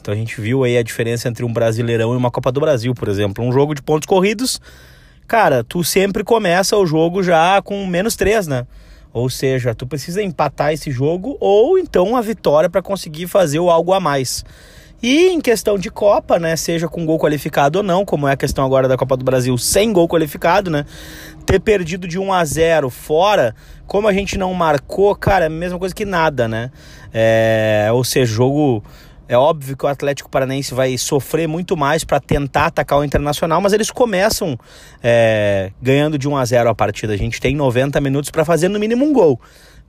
Então 0.00 0.12
a 0.12 0.16
gente 0.16 0.40
viu 0.40 0.62
aí 0.62 0.76
a 0.76 0.82
diferença 0.82 1.28
entre 1.28 1.44
um 1.44 1.52
Brasileirão 1.52 2.12
e 2.12 2.16
uma 2.16 2.30
Copa 2.30 2.52
do 2.52 2.60
Brasil, 2.60 2.94
por 2.94 3.08
exemplo. 3.08 3.44
Um 3.44 3.50
jogo 3.50 3.74
de 3.74 3.82
pontos 3.82 4.06
corridos, 4.06 4.60
cara, 5.26 5.64
tu 5.64 5.82
sempre 5.82 6.22
começa 6.22 6.76
o 6.76 6.86
jogo 6.86 7.22
já 7.22 7.60
com 7.62 7.84
menos 7.86 8.14
três, 8.14 8.46
né? 8.46 8.66
Ou 9.12 9.30
seja, 9.30 9.74
tu 9.74 9.86
precisa 9.86 10.22
empatar 10.22 10.72
esse 10.72 10.90
jogo 10.90 11.36
ou 11.40 11.78
então 11.78 12.16
a 12.16 12.20
vitória 12.20 12.68
para 12.68 12.82
conseguir 12.82 13.26
fazer 13.26 13.58
o 13.58 13.70
algo 13.70 13.94
a 13.94 14.00
mais. 14.00 14.44
E 15.02 15.28
em 15.28 15.40
questão 15.40 15.78
de 15.78 15.90
Copa, 15.90 16.38
né, 16.38 16.56
seja 16.56 16.88
com 16.88 17.04
gol 17.04 17.18
qualificado 17.18 17.78
ou 17.78 17.82
não, 17.82 18.04
como 18.04 18.26
é 18.26 18.32
a 18.32 18.36
questão 18.36 18.64
agora 18.64 18.88
da 18.88 18.96
Copa 18.96 19.16
do 19.16 19.24
Brasil 19.24 19.56
sem 19.58 19.92
gol 19.92 20.08
qualificado, 20.08 20.70
né? 20.70 20.86
Ter 21.44 21.60
perdido 21.60 22.08
de 22.08 22.18
1 22.18 22.32
a 22.32 22.44
0 22.44 22.88
fora, 22.90 23.54
como 23.86 24.08
a 24.08 24.12
gente 24.12 24.38
não 24.38 24.52
marcou, 24.54 25.14
cara, 25.14 25.44
é 25.44 25.48
a 25.48 25.50
mesma 25.50 25.78
coisa 25.78 25.94
que 25.94 26.04
nada, 26.04 26.48
né? 26.48 26.70
É, 27.12 27.88
ou 27.92 28.02
seja, 28.02 28.32
jogo 28.32 28.82
É 29.28 29.36
óbvio 29.36 29.76
que 29.76 29.84
o 29.84 29.88
Atlético 29.88 30.30
Paranaense 30.30 30.72
vai 30.72 30.96
sofrer 30.96 31.48
muito 31.48 31.76
mais 31.76 32.04
para 32.04 32.20
tentar 32.20 32.66
atacar 32.66 32.98
o 32.98 33.04
Internacional, 33.04 33.60
mas 33.60 33.72
eles 33.72 33.90
começam 33.90 34.56
é, 35.02 35.72
ganhando 35.82 36.16
de 36.16 36.28
1 36.28 36.36
a 36.36 36.44
0 36.44 36.70
a 36.70 36.74
partida. 36.74 37.12
A 37.12 37.16
gente 37.16 37.40
tem 37.40 37.54
90 37.54 38.00
minutos 38.00 38.30
para 38.30 38.44
fazer 38.44 38.68
no 38.68 38.78
mínimo 38.78 39.04
um 39.04 39.12
gol 39.12 39.40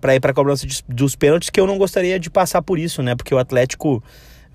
para 0.02 0.16
ir 0.16 0.20
para 0.20 0.32
a 0.32 0.34
cobrança 0.34 0.66
de, 0.66 0.84
dos 0.88 1.16
pênaltis, 1.16 1.50
que 1.50 1.60
eu 1.60 1.68
não 1.68 1.78
gostaria 1.78 2.20
de 2.20 2.30
passar 2.30 2.62
por 2.62 2.80
isso, 2.80 3.04
né? 3.04 3.16
Porque 3.16 3.34
o 3.34 3.38
Atlético 3.38 4.04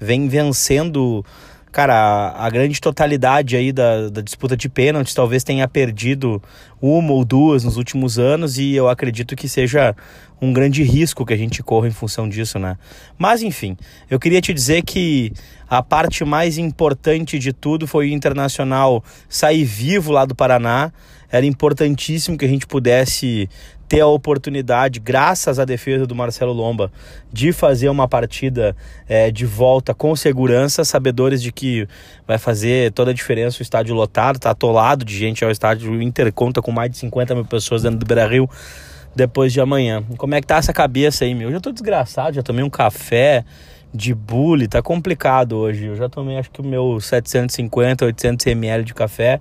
vem 0.00 0.28
vencendo 0.28 1.24
cara, 1.72 2.34
a, 2.36 2.50
grande 2.50 2.78
totalidade 2.78 3.56
aí 3.56 3.72
da, 3.72 4.10
da, 4.10 4.20
disputa 4.20 4.54
de 4.54 4.68
pênaltis 4.68 5.14
talvez 5.14 5.42
tenha 5.42 5.66
perdido 5.66 6.40
uma 6.80 7.12
ou 7.12 7.24
duas 7.24 7.64
nos 7.64 7.78
últimos 7.78 8.18
anos 8.18 8.58
e 8.58 8.74
eu 8.74 8.90
acredito 8.90 9.34
que 9.34 9.48
seja 9.48 9.96
um 10.40 10.52
grande 10.52 10.82
risco 10.82 11.24
que 11.24 11.32
a 11.32 11.36
gente 11.36 11.62
corra 11.62 11.88
em 11.88 11.92
função 11.92 12.28
disso, 12.28 12.58
né? 12.58 12.76
Mas 13.16 13.42
enfim, 13.42 13.76
eu 14.10 14.20
queria 14.20 14.40
te 14.40 14.52
dizer 14.52 14.82
que 14.82 15.32
a 15.68 15.82
parte 15.82 16.24
mais 16.24 16.58
importante 16.58 17.38
de 17.38 17.52
tudo 17.52 17.86
foi 17.86 18.10
o 18.10 18.12
Internacional 18.12 19.02
sair 19.28 19.64
vivo 19.64 20.12
lá 20.12 20.26
do 20.26 20.34
Paraná. 20.34 20.92
Era 21.32 21.46
importantíssimo 21.46 22.36
que 22.36 22.44
a 22.44 22.48
gente 22.48 22.66
pudesse 22.66 23.48
ter 23.88 24.00
a 24.00 24.06
oportunidade, 24.06 25.00
graças 25.00 25.58
à 25.58 25.64
defesa 25.64 26.06
do 26.06 26.14
Marcelo 26.14 26.52
Lomba, 26.52 26.92
de 27.32 27.52
fazer 27.52 27.88
uma 27.88 28.06
partida 28.06 28.76
é, 29.08 29.30
de 29.30 29.44
volta 29.44 29.92
com 29.92 30.14
segurança, 30.14 30.84
sabedores 30.84 31.42
de 31.42 31.50
que 31.50 31.88
vai 32.26 32.38
fazer 32.38 32.92
toda 32.92 33.10
a 33.10 33.14
diferença 33.14 33.58
o 33.60 33.62
estádio 33.62 33.94
lotado, 33.94 34.38
tá 34.38 34.50
atolado 34.50 35.04
de 35.04 35.16
gente 35.16 35.44
estádio, 35.44 35.92
o 35.92 36.02
Inter 36.02 36.32
conta 36.32 36.62
com 36.62 36.70
mais 36.70 36.90
de 36.90 36.98
50 36.98 37.34
mil 37.34 37.44
pessoas 37.44 37.82
dentro 37.82 37.98
do 37.98 38.06
Beira-Rio 38.06 38.48
depois 39.14 39.52
de 39.52 39.60
amanhã. 39.60 40.02
Como 40.16 40.34
é 40.34 40.40
que 40.40 40.46
tá 40.46 40.56
essa 40.56 40.72
cabeça 40.72 41.24
aí, 41.24 41.34
meu? 41.34 41.48
Eu 41.48 41.52
já 41.52 41.60
tô 41.60 41.70
desgraçado, 41.70 42.34
já 42.34 42.42
tomei 42.42 42.64
um 42.64 42.70
café 42.70 43.44
de 43.94 44.14
bully, 44.14 44.66
tá 44.66 44.80
complicado 44.80 45.56
hoje. 45.56 45.86
Eu 45.86 45.96
já 45.96 46.08
tomei 46.08 46.38
acho 46.38 46.50
que 46.50 46.60
o 46.60 46.64
meu 46.64 46.98
750, 46.98 48.06
800 48.06 48.46
ml 48.46 48.84
de 48.84 48.94
café 48.94 49.40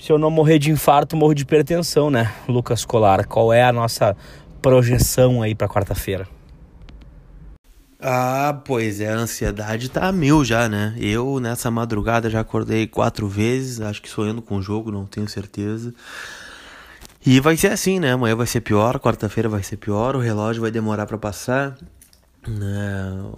se 0.00 0.12
eu 0.12 0.18
não 0.18 0.30
morrer 0.30 0.58
de 0.58 0.70
infarto, 0.70 1.16
morro 1.16 1.34
de 1.34 1.42
hipertensão, 1.42 2.10
né, 2.10 2.32
Lucas 2.48 2.84
Colar? 2.84 3.26
Qual 3.26 3.52
é 3.52 3.64
a 3.64 3.72
nossa 3.72 4.16
projeção 4.62 5.42
aí 5.42 5.54
para 5.54 5.68
quarta-feira? 5.68 6.26
Ah, 8.00 8.62
pois 8.64 9.00
é, 9.00 9.12
a 9.12 9.16
ansiedade 9.16 9.88
tá 9.88 10.06
a 10.06 10.12
mil 10.12 10.44
já, 10.44 10.68
né? 10.68 10.94
Eu 10.98 11.40
nessa 11.40 11.68
madrugada 11.68 12.30
já 12.30 12.40
acordei 12.40 12.86
quatro 12.86 13.26
vezes, 13.26 13.80
acho 13.80 14.00
que 14.00 14.08
sonhando 14.08 14.40
com 14.40 14.56
o 14.56 14.62
jogo, 14.62 14.92
não 14.92 15.04
tenho 15.04 15.28
certeza. 15.28 15.92
E 17.26 17.40
vai 17.40 17.56
ser 17.56 17.72
assim, 17.72 17.98
né? 17.98 18.12
Amanhã 18.12 18.36
vai 18.36 18.46
ser 18.46 18.60
pior, 18.60 19.00
quarta-feira 19.00 19.48
vai 19.48 19.64
ser 19.64 19.78
pior, 19.78 20.14
o 20.14 20.20
relógio 20.20 20.62
vai 20.62 20.70
demorar 20.70 21.06
para 21.06 21.18
passar. 21.18 21.76
Né? 22.46 23.30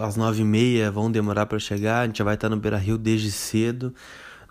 As 0.00 0.16
nove 0.16 0.40
e 0.40 0.44
meia 0.44 0.90
vão 0.90 1.12
demorar 1.12 1.44
para 1.44 1.58
chegar, 1.58 2.00
a 2.00 2.06
gente 2.06 2.18
já 2.18 2.24
vai 2.24 2.34
estar 2.34 2.48
no 2.48 2.56
Beira 2.56 2.78
Rio 2.78 2.96
desde 2.96 3.30
cedo 3.30 3.94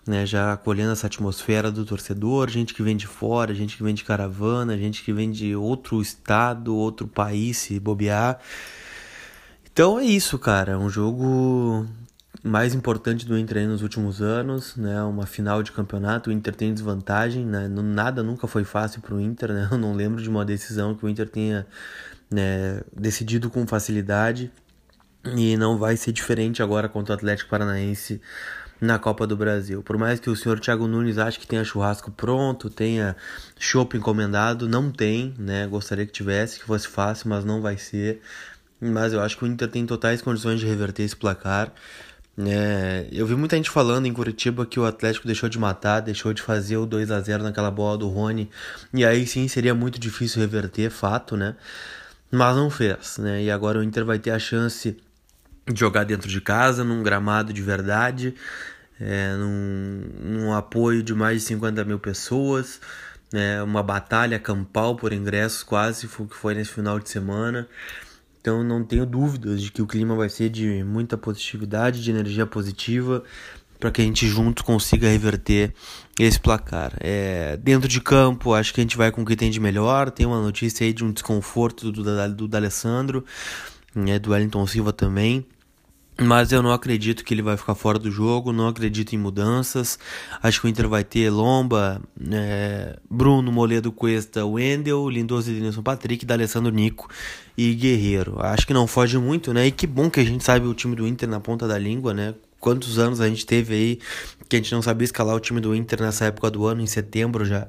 né, 0.08 0.24
já 0.24 0.54
acolhendo 0.54 0.92
essa 0.92 1.06
atmosfera 1.06 1.70
do 1.70 1.84
torcedor, 1.84 2.48
gente 2.48 2.72
que 2.72 2.82
vem 2.82 2.96
de 2.96 3.06
fora, 3.06 3.54
gente 3.54 3.76
que 3.76 3.82
vem 3.82 3.94
de 3.94 4.04
caravana, 4.04 4.76
gente 4.78 5.04
que 5.04 5.12
vem 5.12 5.30
de 5.30 5.54
outro 5.54 6.00
estado, 6.00 6.74
outro 6.74 7.06
país, 7.06 7.58
se 7.58 7.78
bobear. 7.78 8.40
Então 9.70 10.00
é 10.00 10.04
isso, 10.04 10.38
cara, 10.38 10.78
um 10.78 10.88
jogo 10.88 11.86
mais 12.42 12.74
importante 12.74 13.26
do 13.26 13.36
Inter 13.38 13.68
nos 13.68 13.82
últimos 13.82 14.22
anos, 14.22 14.76
né? 14.76 15.02
Uma 15.02 15.26
final 15.26 15.62
de 15.62 15.72
campeonato, 15.72 16.30
o 16.30 16.32
Inter 16.32 16.54
tem 16.54 16.72
desvantagem, 16.72 17.44
né? 17.44 17.68
Nada 17.68 18.22
nunca 18.22 18.46
foi 18.46 18.64
fácil 18.64 19.02
para 19.02 19.14
o 19.14 19.20
Inter, 19.20 19.52
né? 19.52 19.68
Eu 19.70 19.76
não 19.76 19.94
lembro 19.94 20.22
de 20.22 20.28
uma 20.28 20.44
decisão 20.44 20.94
que 20.94 21.04
o 21.04 21.08
Inter 21.08 21.28
tenha 21.28 21.66
né, 22.30 22.80
decidido 22.96 23.50
com 23.50 23.66
facilidade 23.66 24.50
e 25.36 25.56
não 25.56 25.78
vai 25.78 25.96
ser 25.96 26.12
diferente 26.12 26.62
agora 26.62 26.88
contra 26.88 27.14
o 27.14 27.16
Atlético 27.16 27.50
Paranaense 27.50 28.20
na 28.80 28.98
Copa 28.98 29.26
do 29.26 29.36
Brasil. 29.36 29.82
Por 29.82 29.98
mais 29.98 30.20
que 30.20 30.30
o 30.30 30.36
senhor 30.36 30.60
Thiago 30.60 30.86
Nunes 30.86 31.18
ache 31.18 31.38
que 31.38 31.46
tenha 31.46 31.64
churrasco 31.64 32.10
pronto, 32.10 32.70
tenha 32.70 33.16
chopp 33.58 33.96
encomendado, 33.96 34.68
não 34.68 34.90
tem, 34.90 35.34
né? 35.38 35.66
Gostaria 35.66 36.06
que 36.06 36.12
tivesse, 36.12 36.60
que 36.60 36.64
fosse 36.64 36.86
fácil, 36.88 37.28
mas 37.28 37.44
não 37.44 37.60
vai 37.60 37.76
ser. 37.76 38.20
Mas 38.80 39.12
eu 39.12 39.20
acho 39.20 39.36
que 39.36 39.44
o 39.44 39.46
Inter 39.46 39.68
tem 39.68 39.84
totais 39.84 40.22
condições 40.22 40.60
de 40.60 40.66
reverter 40.66 41.02
esse 41.02 41.16
placar. 41.16 41.72
É, 42.46 43.08
eu 43.10 43.26
vi 43.26 43.34
muita 43.34 43.56
gente 43.56 43.68
falando 43.68 44.06
em 44.06 44.12
Curitiba 44.12 44.64
que 44.64 44.78
o 44.78 44.84
Atlético 44.84 45.26
deixou 45.26 45.48
de 45.48 45.58
matar, 45.58 45.98
deixou 45.98 46.32
de 46.32 46.40
fazer 46.40 46.76
o 46.76 46.86
2 46.86 47.10
a 47.10 47.20
0 47.20 47.42
naquela 47.42 47.70
bola 47.70 47.98
do 47.98 48.08
Rony, 48.08 48.48
e 48.94 49.04
aí 49.04 49.26
sim 49.26 49.48
seria 49.48 49.74
muito 49.74 49.98
difícil 49.98 50.40
reverter, 50.40 50.88
fato, 50.88 51.36
né? 51.36 51.56
Mas 52.30 52.54
não 52.54 52.70
fez, 52.70 53.18
né? 53.18 53.42
E 53.42 53.50
agora 53.50 53.80
o 53.80 53.82
Inter 53.82 54.04
vai 54.04 54.20
ter 54.20 54.30
a 54.30 54.38
chance 54.38 54.96
jogar 55.74 56.04
dentro 56.04 56.28
de 56.28 56.40
casa, 56.40 56.84
num 56.84 57.02
gramado 57.02 57.52
de 57.52 57.62
verdade, 57.62 58.34
é, 59.00 59.34
num, 59.34 60.02
num 60.20 60.54
apoio 60.54 61.02
de 61.02 61.14
mais 61.14 61.42
de 61.42 61.48
50 61.48 61.84
mil 61.84 61.98
pessoas, 61.98 62.80
é, 63.32 63.62
uma 63.62 63.82
batalha 63.82 64.38
campal 64.38 64.96
por 64.96 65.12
ingressos 65.12 65.62
quase 65.62 66.06
foi 66.06 66.26
que 66.26 66.36
foi 66.36 66.54
nesse 66.54 66.70
final 66.70 66.98
de 66.98 67.08
semana. 67.08 67.68
Então 68.40 68.64
não 68.64 68.82
tenho 68.82 69.04
dúvidas 69.04 69.60
de 69.60 69.70
que 69.70 69.82
o 69.82 69.86
clima 69.86 70.14
vai 70.14 70.28
ser 70.28 70.48
de 70.48 70.82
muita 70.84 71.18
positividade, 71.18 72.02
de 72.02 72.10
energia 72.10 72.46
positiva, 72.46 73.22
para 73.78 73.90
que 73.90 74.00
a 74.00 74.04
gente 74.04 74.26
juntos 74.26 74.62
consiga 74.62 75.08
reverter 75.08 75.72
esse 76.18 76.38
placar. 76.40 76.92
É, 77.00 77.56
dentro 77.58 77.88
de 77.88 78.00
campo, 78.00 78.54
acho 78.54 78.72
que 78.74 78.80
a 78.80 78.82
gente 78.82 78.96
vai 78.96 79.12
com 79.12 79.22
o 79.22 79.24
que 79.24 79.36
tem 79.36 79.50
de 79.50 79.60
melhor. 79.60 80.10
Tem 80.10 80.26
uma 80.26 80.40
notícia 80.40 80.84
aí 80.86 80.92
de 80.92 81.04
um 81.04 81.12
desconforto 81.12 81.92
do, 81.92 82.02
do, 82.02 82.34
do 82.34 82.48
D'Alessandro, 82.48 83.24
né, 83.94 84.18
do 84.18 84.30
Wellington 84.30 84.66
Silva 84.66 84.92
também. 84.92 85.46
Mas 86.20 86.50
eu 86.50 86.60
não 86.60 86.72
acredito 86.72 87.24
que 87.24 87.32
ele 87.32 87.42
vai 87.42 87.56
ficar 87.56 87.76
fora 87.76 87.96
do 87.96 88.10
jogo, 88.10 88.52
não 88.52 88.66
acredito 88.66 89.14
em 89.14 89.18
mudanças. 89.18 89.96
Acho 90.42 90.60
que 90.60 90.66
o 90.66 90.68
Inter 90.68 90.88
vai 90.88 91.04
ter 91.04 91.30
Lomba, 91.30 92.02
é, 92.32 92.98
Bruno, 93.08 93.52
Moledo, 93.52 93.92
Cuesta, 93.92 94.44
Wendel, 94.44 95.08
Lindoso, 95.08 95.52
Denilson, 95.52 95.80
Patrick, 95.80 96.26
D'Alessandro, 96.26 96.72
Nico 96.72 97.08
e 97.56 97.72
Guerreiro. 97.72 98.34
Acho 98.40 98.66
que 98.66 98.74
não 98.74 98.88
foge 98.88 99.16
muito, 99.16 99.54
né? 99.54 99.68
E 99.68 99.70
que 99.70 99.86
bom 99.86 100.10
que 100.10 100.18
a 100.18 100.24
gente 100.24 100.42
sabe 100.42 100.66
o 100.66 100.74
time 100.74 100.96
do 100.96 101.06
Inter 101.06 101.28
na 101.28 101.38
ponta 101.38 101.68
da 101.68 101.78
língua, 101.78 102.12
né? 102.12 102.34
Quantos 102.58 102.98
anos 102.98 103.20
a 103.20 103.28
gente 103.28 103.46
teve 103.46 103.74
aí 103.74 103.98
que 104.48 104.56
a 104.56 104.58
gente 104.58 104.72
não 104.72 104.82
sabia 104.82 105.04
escalar 105.04 105.36
o 105.36 105.40
time 105.40 105.60
do 105.60 105.72
Inter 105.72 106.02
nessa 106.02 106.24
época 106.24 106.50
do 106.50 106.66
ano, 106.66 106.80
em 106.80 106.86
setembro 106.86 107.44
já. 107.44 107.68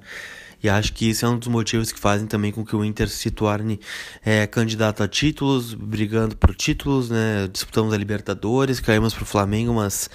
E 0.62 0.70
acho 0.70 0.94
que 0.94 1.10
isso 1.10 1.26
é 1.26 1.30
um 1.30 1.38
dos 1.38 1.48
motivos 1.48 1.92
que 1.92 2.00
fazem 2.00 2.28
também 2.28 2.52
com 2.52 2.66
que 2.66 2.76
o 2.76 2.84
Inter 2.84 3.08
se 3.08 3.32
torne 3.32 3.80
é, 4.24 4.46
candidato 4.46 5.02
a 5.02 5.08
títulos, 5.08 5.74
brigando 5.74 6.36
por 6.36 6.54
títulos, 6.54 7.10
né? 7.10 7.48
Disputamos 7.52 7.94
a 7.94 7.98
Libertadores, 7.98 8.80
caímos 8.80 9.14
para 9.14 9.24
o 9.24 9.26
Flamengo, 9.26 9.74
mas 9.74 10.10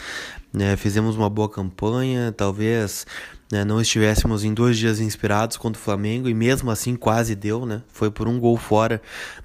né, 0.52 0.76
fizemos 0.76 1.16
uma 1.16 1.28
boa 1.28 1.48
campanha, 1.48 2.30
talvez 2.30 3.06
né, 3.50 3.64
não 3.64 3.80
estivéssemos 3.80 4.44
em 4.44 4.54
dois 4.54 4.78
dias 4.78 5.00
inspirados 5.00 5.56
contra 5.56 5.80
o 5.80 5.84
Flamengo 5.84 6.28
e 6.28 6.34
mesmo 6.34 6.70
assim 6.70 6.94
quase 6.94 7.34
deu, 7.34 7.64
né? 7.64 7.82
Foi 7.88 8.10
por 8.10 8.28
um 8.28 8.38
gol 8.38 8.56
fora 8.56 9.00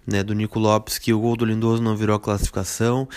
né, 0.05 0.21
do 0.21 0.33
Nico 0.33 0.59
Lopes 0.59 0.97
que 0.97 1.13
o 1.13 1.19
gol 1.19 1.35
do 1.35 1.45
Lindoso 1.45 1.81
não 1.81 1.95
virou 1.95 2.15
a 2.15 2.19
classificação. 2.19 3.07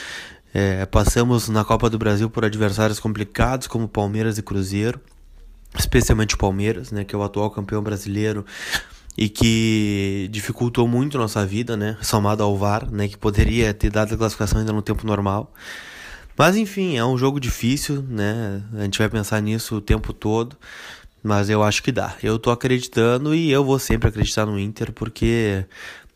É, 0.54 0.84
passamos 0.86 1.48
na 1.48 1.64
Copa 1.64 1.88
do 1.88 1.98
Brasil 1.98 2.28
por 2.30 2.44
adversários 2.44 3.00
complicados 3.00 3.66
como 3.66 3.88
Palmeiras 3.88 4.38
e 4.38 4.42
Cruzeiro 4.42 5.00
especialmente 5.78 6.34
o 6.34 6.38
Palmeiras, 6.38 6.90
né, 6.90 7.04
que 7.04 7.14
é 7.14 7.18
o 7.18 7.22
atual 7.22 7.50
campeão 7.50 7.82
brasileiro 7.82 8.44
e 9.16 9.28
que 9.28 10.28
dificultou 10.30 10.88
muito 10.88 11.18
nossa 11.18 11.44
vida, 11.44 11.76
né, 11.76 11.96
somado 12.02 12.42
ao 12.42 12.56
VAR, 12.56 12.90
né, 12.90 13.08
que 13.08 13.16
poderia 13.16 13.72
ter 13.74 13.90
dado 13.90 14.14
a 14.14 14.16
classificação 14.16 14.60
ainda 14.60 14.72
no 14.72 14.82
tempo 14.82 15.06
normal. 15.06 15.52
Mas 16.36 16.56
enfim, 16.56 16.96
é 16.96 17.04
um 17.04 17.16
jogo 17.18 17.38
difícil, 17.38 18.02
né? 18.08 18.62
A 18.74 18.84
gente 18.84 18.98
vai 18.98 19.08
pensar 19.08 19.40
nisso 19.40 19.76
o 19.76 19.80
tempo 19.80 20.12
todo, 20.12 20.56
mas 21.22 21.50
eu 21.50 21.62
acho 21.62 21.82
que 21.82 21.92
dá. 21.92 22.16
Eu 22.22 22.38
tô 22.38 22.50
acreditando 22.50 23.34
e 23.34 23.50
eu 23.52 23.64
vou 23.64 23.78
sempre 23.78 24.08
acreditar 24.08 24.46
no 24.46 24.58
Inter 24.58 24.92
porque 24.92 25.66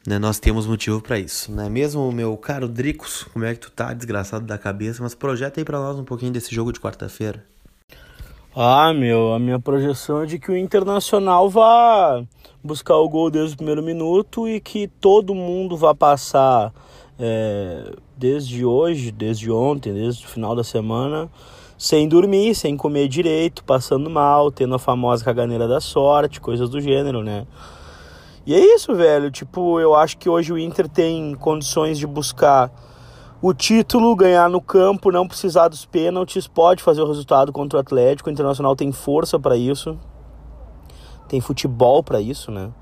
né, 0.06 0.18
nós 0.18 0.38
temos 0.38 0.66
motivo 0.66 1.00
para 1.02 1.18
isso, 1.18 1.52
né? 1.52 1.68
Mesmo 1.68 2.10
meu 2.12 2.36
caro 2.36 2.66
Dricos, 2.66 3.24
como 3.32 3.44
é 3.44 3.54
que 3.54 3.60
tu 3.60 3.70
tá 3.70 3.92
desgraçado 3.92 4.46
da 4.46 4.56
cabeça, 4.56 5.02
mas 5.02 5.14
projeta 5.14 5.60
aí 5.60 5.64
para 5.64 5.78
nós 5.78 5.98
um 5.98 6.04
pouquinho 6.04 6.32
desse 6.32 6.54
jogo 6.54 6.72
de 6.72 6.80
quarta-feira. 6.80 7.44
Ah, 8.58 8.90
meu, 8.94 9.34
a 9.34 9.38
minha 9.38 9.60
projeção 9.60 10.22
é 10.22 10.24
de 10.24 10.38
que 10.38 10.50
o 10.50 10.56
Internacional 10.56 11.50
vá 11.50 12.24
buscar 12.64 12.96
o 12.96 13.06
gol 13.06 13.30
desde 13.30 13.52
o 13.52 13.56
primeiro 13.58 13.82
minuto 13.82 14.48
e 14.48 14.60
que 14.60 14.88
todo 14.88 15.34
mundo 15.34 15.76
vá 15.76 15.94
passar 15.94 16.72
é, 17.20 17.92
desde 18.16 18.64
hoje, 18.64 19.12
desde 19.12 19.52
ontem, 19.52 19.92
desde 19.92 20.24
o 20.24 20.28
final 20.30 20.56
da 20.56 20.64
semana, 20.64 21.28
sem 21.76 22.08
dormir, 22.08 22.54
sem 22.54 22.78
comer 22.78 23.08
direito, 23.08 23.62
passando 23.62 24.08
mal, 24.08 24.50
tendo 24.50 24.74
a 24.74 24.78
famosa 24.78 25.22
caganeira 25.22 25.68
da 25.68 25.78
sorte, 25.78 26.40
coisas 26.40 26.70
do 26.70 26.80
gênero, 26.80 27.22
né? 27.22 27.46
E 28.46 28.54
é 28.54 28.74
isso, 28.74 28.94
velho. 28.94 29.30
Tipo, 29.30 29.78
eu 29.80 29.94
acho 29.94 30.16
que 30.16 30.30
hoje 30.30 30.50
o 30.50 30.56
Inter 30.56 30.88
tem 30.88 31.34
condições 31.34 31.98
de 31.98 32.06
buscar 32.06 32.72
o 33.48 33.54
título, 33.54 34.16
ganhar 34.16 34.50
no 34.50 34.60
campo, 34.60 35.12
não 35.12 35.28
precisar 35.28 35.68
dos 35.68 35.84
pênaltis, 35.84 36.48
pode 36.48 36.82
fazer 36.82 37.00
o 37.00 37.06
resultado 37.06 37.52
contra 37.52 37.76
o 37.76 37.80
Atlético. 37.80 38.28
O 38.28 38.32
Internacional 38.32 38.74
tem 38.74 38.90
força 38.90 39.38
para 39.38 39.56
isso, 39.56 39.96
tem 41.28 41.40
futebol 41.40 42.02
para 42.02 42.20
isso, 42.20 42.50
né? 42.50 42.72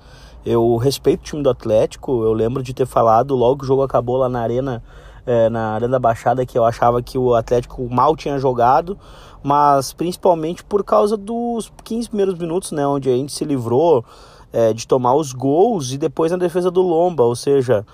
Eu 0.43 0.77
respeito 0.77 1.21
o 1.21 1.25
time 1.25 1.43
do 1.43 1.51
Atlético, 1.51 2.25
eu 2.25 2.33
lembro 2.33 2.63
de 2.63 2.73
ter 2.73 2.87
falado 2.87 3.35
logo 3.35 3.59
que 3.59 3.65
o 3.65 3.67
jogo 3.67 3.83
acabou 3.83 4.17
lá 4.17 4.27
na 4.27 4.41
Arena 4.41 4.83
é, 5.27 5.51
na 5.51 5.75
Arena 5.75 5.93
da 5.93 5.99
Baixada 5.99 6.47
que 6.47 6.57
eu 6.57 6.65
achava 6.65 7.03
que 7.03 7.19
o 7.19 7.35
Atlético 7.35 7.87
mal 7.91 8.17
tinha 8.17 8.39
jogado, 8.39 8.99
mas 9.43 9.93
principalmente 9.93 10.65
por 10.65 10.83
causa 10.83 11.15
dos 11.15 11.71
15 11.85 12.09
primeiros 12.09 12.39
minutos, 12.39 12.73
né, 12.73 12.87
onde 12.87 13.11
a 13.11 13.13
gente 13.13 13.33
se 13.33 13.45
livrou 13.45 14.03
é, 14.51 14.73
de 14.73 14.87
tomar 14.87 15.15
os 15.15 15.35
gols 15.35 15.93
e 15.93 15.99
depois 15.99 16.33
na 16.33 16.39
defesa 16.39 16.71
do 16.71 16.81
Lomba, 16.81 17.23
ou 17.23 17.37
seja, 17.37 17.85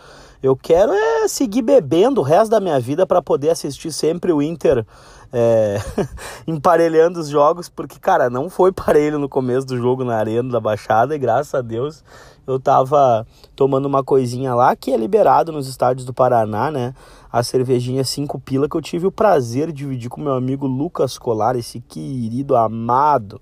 eu 0.42 0.56
quero 0.56 0.92
é 0.92 1.28
seguir 1.28 1.62
bebendo 1.62 2.20
o 2.20 2.24
resto 2.24 2.50
da 2.50 2.60
minha 2.60 2.80
vida 2.80 3.06
para 3.06 3.20
poder 3.20 3.50
assistir 3.50 3.92
sempre 3.92 4.32
o 4.32 4.40
Inter 4.40 4.86
é, 5.32 5.78
emparelhando 6.46 7.20
os 7.20 7.28
jogos, 7.28 7.68
porque, 7.68 7.98
cara, 7.98 8.28
não 8.28 8.50
foi 8.50 8.72
parelho 8.72 9.18
no 9.18 9.28
começo 9.28 9.66
do 9.66 9.76
jogo 9.76 10.04
na 10.04 10.16
Arena 10.16 10.50
da 10.50 10.60
Baixada 10.60 11.14
e 11.14 11.18
graças 11.18 11.54
a 11.54 11.60
Deus 11.60 12.02
eu 12.46 12.58
tava 12.58 13.26
tomando 13.54 13.86
uma 13.86 14.02
coisinha 14.02 14.54
lá 14.54 14.74
que 14.74 14.92
é 14.92 14.96
liberado 14.96 15.52
nos 15.52 15.68
estádios 15.68 16.04
do 16.04 16.12
Paraná, 16.12 16.70
né? 16.70 16.94
A 17.32 17.42
cervejinha 17.42 18.02
5 18.02 18.40
pila 18.40 18.68
que 18.68 18.76
eu 18.76 18.82
tive 18.82 19.06
o 19.06 19.12
prazer 19.12 19.68
de 19.68 19.74
dividir 19.74 20.10
com 20.10 20.20
meu 20.20 20.34
amigo 20.34 20.66
Lucas 20.66 21.16
Colar, 21.16 21.54
esse 21.54 21.80
querido 21.80 22.56
amado. 22.56 23.40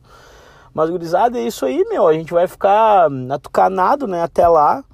Mas, 0.75 0.91
gurizada, 0.91 1.39
é 1.39 1.47
isso 1.47 1.65
aí, 1.65 1.85
meu. 1.89 2.07
A 2.07 2.13
gente 2.13 2.33
vai 2.33 2.47
ficar 2.47 3.09
atucanado, 3.31 4.07
né? 4.07 4.23
Até 4.23 4.47
lá. 4.47 4.85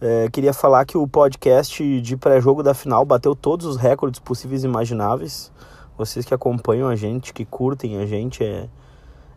É, 0.00 0.28
queria 0.28 0.52
falar 0.52 0.84
que 0.84 0.98
o 0.98 1.06
podcast 1.06 2.00
de 2.00 2.16
pré-jogo 2.16 2.62
da 2.62 2.74
final 2.74 3.04
bateu 3.04 3.34
todos 3.34 3.64
os 3.64 3.76
recordes 3.76 4.18
possíveis 4.18 4.64
e 4.64 4.66
imagináveis. 4.66 5.52
Vocês 5.96 6.24
que 6.24 6.34
acompanham 6.34 6.88
a 6.88 6.96
gente, 6.96 7.32
que 7.32 7.44
curtem 7.44 7.98
a 7.98 8.06
gente, 8.06 8.42
é, 8.42 8.68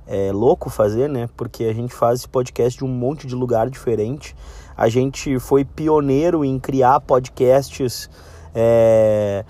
é 0.08 0.32
louco 0.32 0.70
fazer, 0.70 1.08
né? 1.08 1.30
Porque 1.38 1.66
a 1.66 1.74
gente 1.74 1.94
faz 1.94 2.20
esse 2.20 2.28
podcast 2.28 2.80
de 2.80 2.84
um 2.84 2.88
monte 2.88 3.28
de 3.28 3.36
lugar 3.36 3.70
diferente. 3.70 4.36
A 4.76 4.90
gente 4.90 5.40
foi 5.40 5.64
pioneiro 5.64 6.44
em 6.44 6.60
criar 6.60 7.00
podcasts 7.02 8.10
é, 8.56 9.46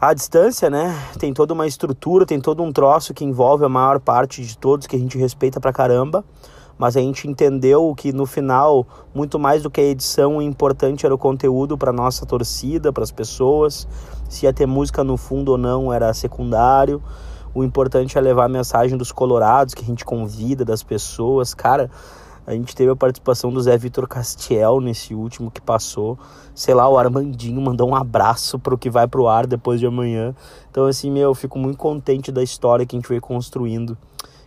à 0.00 0.14
distância, 0.14 0.70
né? 0.70 0.98
Tem 1.18 1.34
toda 1.34 1.52
uma 1.52 1.66
estrutura, 1.66 2.24
tem 2.24 2.40
todo 2.40 2.62
um 2.62 2.72
troço 2.72 3.12
que 3.12 3.24
envolve 3.24 3.66
a 3.66 3.68
maior 3.68 4.00
parte 4.00 4.42
de 4.42 4.56
todos 4.56 4.86
que 4.86 4.96
a 4.96 4.98
gente 4.98 5.18
respeita 5.18 5.60
pra 5.60 5.74
caramba 5.74 6.24
mas 6.78 6.96
a 6.96 7.00
gente 7.00 7.28
entendeu 7.28 7.94
que 7.96 8.12
no 8.12 8.26
final, 8.26 8.86
muito 9.14 9.38
mais 9.38 9.62
do 9.62 9.70
que 9.70 9.80
a 9.80 9.84
edição, 9.84 10.38
o 10.38 10.42
importante 10.42 11.06
era 11.06 11.14
o 11.14 11.18
conteúdo 11.18 11.76
para 11.78 11.92
nossa 11.92 12.26
torcida, 12.26 12.92
para 12.92 13.04
as 13.04 13.12
pessoas. 13.12 13.86
Se 14.28 14.46
ia 14.46 14.52
ter 14.52 14.66
música 14.66 15.04
no 15.04 15.16
fundo 15.16 15.52
ou 15.52 15.58
não 15.58 15.92
era 15.92 16.12
secundário. 16.14 17.02
O 17.54 17.62
importante 17.62 18.16
é 18.16 18.20
levar 18.20 18.46
a 18.46 18.48
mensagem 18.48 18.96
dos 18.96 19.12
colorados 19.12 19.74
que 19.74 19.82
a 19.82 19.86
gente 19.86 20.04
convida, 20.04 20.64
das 20.64 20.82
pessoas. 20.82 21.52
Cara, 21.52 21.90
a 22.44 22.52
gente 22.52 22.74
teve 22.74 22.90
a 22.90 22.96
participação 22.96 23.52
do 23.52 23.62
Zé 23.62 23.78
Vitor 23.78 24.08
Castiel 24.08 24.80
nesse 24.80 25.14
último 25.14 25.50
que 25.50 25.60
passou. 25.60 26.18
Sei 26.54 26.74
lá, 26.74 26.88
o 26.88 26.98
Armandinho 26.98 27.60
mandou 27.60 27.88
um 27.88 27.94
abraço 27.94 28.58
pro 28.58 28.76
que 28.76 28.90
vai 28.90 29.06
pro 29.06 29.28
ar 29.28 29.46
depois 29.46 29.78
de 29.78 29.86
amanhã. 29.86 30.34
Então, 30.68 30.86
assim, 30.86 31.08
meu, 31.08 31.30
eu 31.30 31.34
fico 31.34 31.56
muito 31.56 31.78
contente 31.78 32.32
da 32.32 32.42
história 32.42 32.84
que 32.84 32.96
a 32.96 32.98
gente 32.98 33.08
veio 33.08 33.20
construindo. 33.20 33.96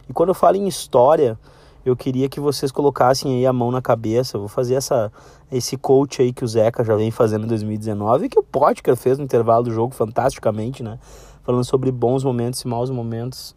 E 0.10 0.13
quando 0.13 0.29
eu 0.29 0.36
falo 0.36 0.58
em 0.58 0.67
história, 0.67 1.39
eu 1.86 1.96
queria 1.96 2.27
que 2.27 2.39
vocês 2.39 2.72
colocassem 2.72 3.36
aí 3.36 3.46
a 3.46 3.54
mão 3.54 3.70
na 3.70 3.80
cabeça. 3.80 4.39
Vou 4.39 4.48
fazer 4.48 4.74
essa, 4.74 5.12
esse 5.51 5.77
coach 5.77 6.20
aí 6.20 6.34
que 6.34 6.44
o 6.44 6.48
Zeca 6.48 6.84
já 6.84 6.96
vem 6.96 7.12
fazendo 7.12 7.46
em 7.46 7.48
2019 7.48 8.25
e 8.25 8.30
que 8.30 8.39
o 8.39 8.44
Potker 8.44 8.96
fez 8.96 9.20
no 9.20 9.24
intervalo 9.24 9.65
do 9.65 9.72
jogo 9.72 9.94
fantasticamente, 9.94 10.82
né? 10.82 10.98
Falando 11.44 11.63
sobre 11.63 11.92
bons 11.92 12.24
momentos 12.24 12.60
e 12.62 12.68
maus 12.68 12.89
momentos. 12.89 13.56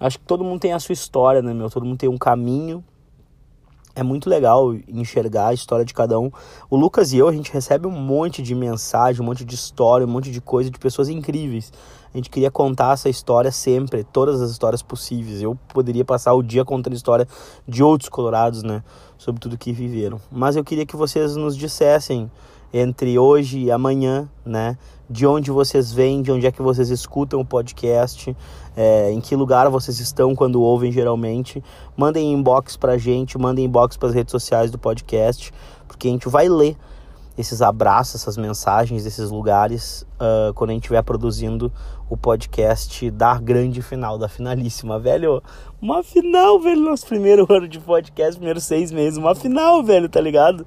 Acho 0.00 0.18
que 0.18 0.24
todo 0.24 0.42
mundo 0.42 0.60
tem 0.60 0.72
a 0.72 0.80
sua 0.80 0.94
história, 0.94 1.42
né, 1.42 1.52
meu? 1.52 1.68
Todo 1.68 1.84
mundo 1.84 1.98
tem 1.98 2.08
um 2.08 2.16
caminho. 2.16 2.82
É 3.94 4.02
muito 4.02 4.30
legal 4.30 4.74
enxergar 4.88 5.48
a 5.48 5.52
história 5.52 5.84
de 5.84 5.92
cada 5.92 6.18
um. 6.18 6.30
O 6.70 6.76
Lucas 6.76 7.12
e 7.12 7.18
eu, 7.18 7.28
a 7.28 7.32
gente 7.32 7.52
recebe 7.52 7.86
um 7.86 7.90
monte 7.90 8.40
de 8.40 8.54
mensagem, 8.54 9.20
um 9.20 9.26
monte 9.26 9.44
de 9.44 9.54
história, 9.54 10.06
um 10.06 10.10
monte 10.10 10.30
de 10.30 10.40
coisa 10.40 10.70
de 10.70 10.78
pessoas 10.78 11.10
incríveis 11.10 11.70
a 12.12 12.16
gente 12.16 12.30
queria 12.30 12.50
contar 12.50 12.94
essa 12.94 13.08
história 13.08 13.52
sempre, 13.52 14.04
todas 14.04 14.40
as 14.40 14.50
histórias 14.50 14.82
possíveis. 14.82 15.42
Eu 15.42 15.58
poderia 15.68 16.04
passar 16.04 16.32
o 16.34 16.42
dia 16.42 16.64
contando 16.64 16.94
a 16.94 16.96
história 16.96 17.28
de 17.66 17.82
outros 17.82 18.08
colorados, 18.08 18.62
né? 18.62 18.82
Sobre 19.18 19.40
tudo 19.40 19.58
que 19.58 19.72
viveram. 19.72 20.20
Mas 20.30 20.56
eu 20.56 20.64
queria 20.64 20.86
que 20.86 20.96
vocês 20.96 21.36
nos 21.36 21.56
dissessem 21.56 22.30
entre 22.72 23.18
hoje 23.18 23.60
e 23.60 23.70
amanhã, 23.70 24.28
né? 24.44 24.76
De 25.08 25.26
onde 25.26 25.50
vocês 25.50 25.92
vêm, 25.92 26.22
de 26.22 26.30
onde 26.30 26.46
é 26.46 26.52
que 26.52 26.60
vocês 26.60 26.90
escutam 26.90 27.40
o 27.40 27.44
podcast, 27.44 28.36
é, 28.76 29.10
em 29.10 29.20
que 29.20 29.34
lugar 29.34 29.68
vocês 29.70 30.00
estão 30.00 30.34
quando 30.34 30.60
ouvem 30.60 30.92
geralmente. 30.92 31.62
Mandem 31.96 32.32
inbox 32.32 32.76
pra 32.76 32.98
gente, 32.98 33.38
mandem 33.38 33.64
inbox 33.64 33.96
para 33.96 34.08
as 34.08 34.14
redes 34.14 34.32
sociais 34.32 34.70
do 34.70 34.78
podcast, 34.78 35.52
porque 35.86 36.08
a 36.08 36.10
gente 36.10 36.28
vai 36.28 36.48
ler 36.48 36.76
esses 37.38 37.62
abraços, 37.62 38.16
essas 38.16 38.36
mensagens 38.36 39.04
desses 39.04 39.30
lugares 39.30 40.04
uh, 40.14 40.52
quando 40.54 40.70
a 40.70 40.72
gente 40.72 40.82
estiver 40.82 41.02
produzindo 41.02 41.72
o 42.08 42.16
podcast 42.16 43.10
da 43.10 43.38
grande 43.38 43.82
final, 43.82 44.18
da 44.18 44.28
finalíssima, 44.28 44.98
velho. 44.98 45.42
Uma 45.80 46.02
final, 46.02 46.58
velho, 46.60 46.80
nosso 46.80 47.06
primeiro 47.06 47.46
ano 47.50 47.68
de 47.68 47.78
podcast, 47.78 48.36
primeiros 48.36 48.64
seis 48.64 48.90
meses, 48.90 49.18
uma 49.18 49.34
final, 49.34 49.82
velho, 49.82 50.08
tá 50.08 50.20
ligado? 50.20 50.66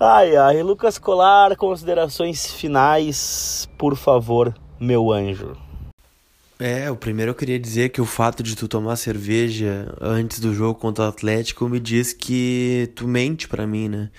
Ai, 0.00 0.36
ai, 0.36 0.62
Lucas 0.62 0.98
Colar, 0.98 1.56
considerações 1.56 2.52
finais, 2.52 3.68
por 3.76 3.96
favor, 3.96 4.54
meu 4.78 5.12
anjo. 5.12 5.56
É, 6.60 6.90
o 6.90 6.96
primeiro 6.96 7.30
eu 7.30 7.34
queria 7.34 7.58
dizer 7.58 7.90
que 7.90 8.00
o 8.00 8.04
fato 8.04 8.42
de 8.42 8.56
tu 8.56 8.66
tomar 8.66 8.96
cerveja 8.96 9.94
antes 10.00 10.40
do 10.40 10.52
jogo 10.52 10.78
contra 10.78 11.04
o 11.04 11.08
Atlético 11.08 11.68
me 11.68 11.78
diz 11.78 12.12
que 12.12 12.90
tu 12.96 13.06
mente 13.06 13.46
para 13.46 13.64
mim, 13.64 13.88
né? 13.88 14.10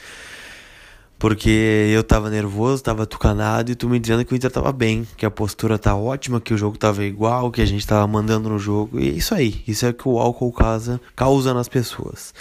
Porque 1.19 1.91
eu 1.93 2.01
tava 2.01 2.29
nervoso, 2.29 2.81
tava 2.81 3.05
tucanado 3.05 3.69
e 3.69 3.75
tu 3.75 3.89
me 3.89 3.99
dizendo 3.99 4.23
que 4.23 4.33
o 4.33 4.35
Inter 4.37 4.49
tava 4.49 4.71
bem, 4.71 5.05
que 5.17 5.25
a 5.25 5.29
postura 5.29 5.77
tá 5.77 5.93
ótima, 5.93 6.39
que 6.39 6.53
o 6.53 6.57
jogo 6.57 6.77
tava 6.77 7.03
igual, 7.03 7.51
que 7.51 7.61
a 7.61 7.65
gente 7.65 7.85
tava 7.85 8.07
mandando 8.07 8.47
no 8.47 8.57
jogo. 8.57 8.97
E 8.97 9.09
é 9.09 9.11
isso 9.11 9.35
aí, 9.35 9.61
isso 9.67 9.85
é 9.85 9.89
o 9.89 9.93
que 9.93 10.07
o 10.07 10.17
álcool 10.17 10.53
causa, 10.53 10.99
causa 11.17 11.53
nas 11.53 11.67
pessoas. 11.67 12.33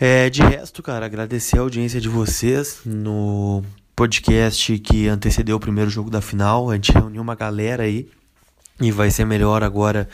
É, 0.00 0.28
de 0.28 0.42
resto, 0.42 0.82
cara, 0.82 1.06
agradecer 1.06 1.58
a 1.58 1.60
audiência 1.60 2.00
de 2.00 2.08
vocês 2.08 2.80
no 2.84 3.62
podcast 3.94 4.76
que 4.80 5.06
antecedeu 5.06 5.56
o 5.56 5.60
primeiro 5.60 5.88
jogo 5.88 6.10
da 6.10 6.20
final. 6.20 6.70
A 6.70 6.74
gente 6.74 6.92
reuniu 6.92 7.22
uma 7.22 7.36
galera 7.36 7.84
aí 7.84 8.08
e 8.80 8.90
vai 8.90 9.10
ser 9.10 9.24
melhor 9.24 9.62
agora 9.62 10.08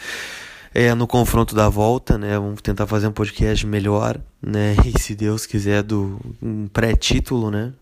é, 0.74 0.92
no 0.92 1.06
confronto 1.06 1.54
da 1.54 1.68
volta, 1.68 2.18
né? 2.18 2.36
Vamos 2.36 2.60
tentar 2.60 2.88
fazer 2.88 3.06
um 3.06 3.12
podcast 3.12 3.64
melhor, 3.64 4.20
né? 4.42 4.74
E 4.84 4.98
se 5.00 5.14
Deus 5.14 5.46
quiser, 5.46 5.84
do 5.84 6.20
um 6.42 6.66
pré-título, 6.66 7.48
né? 7.48 7.72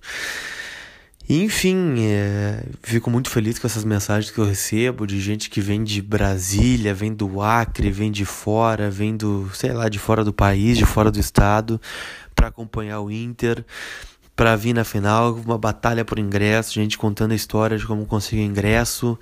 Enfim, 1.27 1.95
é, 2.01 2.63
fico 2.83 3.11
muito 3.11 3.31
feliz 3.31 3.59
com 3.59 3.67
essas 3.67 3.85
mensagens 3.85 4.31
que 4.31 4.39
eu 4.39 4.45
recebo 4.45 5.07
de 5.07 5.19
gente 5.21 5.49
que 5.49 5.61
vem 5.61 5.83
de 5.83 6.03
Brasília, 6.03 6.93
vem 6.93 7.15
do 7.15 7.41
Acre, 7.41 7.91
vem 7.91 8.11
de 8.11 8.27
fora, 8.27 8.91
vem 8.91 9.17
do, 9.17 9.49
sei 9.55 9.73
lá, 9.73 9.89
de 9.89 9.99
fora 9.99 10.23
do 10.23 10.33
país, 10.33 10.77
de 10.77 10.85
fora 10.85 11.11
do 11.11 11.19
estado, 11.19 11.81
para 12.35 12.49
acompanhar 12.49 13.01
o 13.01 13.11
Inter, 13.11 13.65
para 14.37 14.55
vir 14.57 14.75
na 14.75 14.85
final, 14.85 15.33
uma 15.35 15.57
batalha 15.57 16.05
por 16.05 16.19
ingresso, 16.19 16.75
gente 16.75 16.99
contando 16.99 17.33
a 17.33 17.37
história 17.37 17.79
de 17.79 17.87
como 17.87 18.05
conseguir 18.05 18.43
ingresso. 18.43 19.19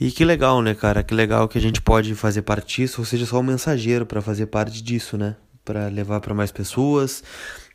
E 0.00 0.10
que 0.12 0.24
legal, 0.24 0.62
né, 0.62 0.74
cara? 0.74 1.02
Que 1.02 1.14
legal 1.14 1.48
que 1.48 1.58
a 1.58 1.60
gente 1.60 1.80
pode 1.82 2.14
fazer 2.14 2.42
parte 2.42 2.82
disso, 2.82 3.00
ou 3.00 3.04
seja, 3.04 3.26
só 3.26 3.40
um 3.40 3.42
mensageiro 3.42 4.06
para 4.06 4.22
fazer 4.22 4.46
parte 4.46 4.82
disso, 4.82 5.18
né? 5.18 5.34
Para 5.64 5.88
levar 5.88 6.20
para 6.20 6.34
mais 6.34 6.52
pessoas. 6.52 7.22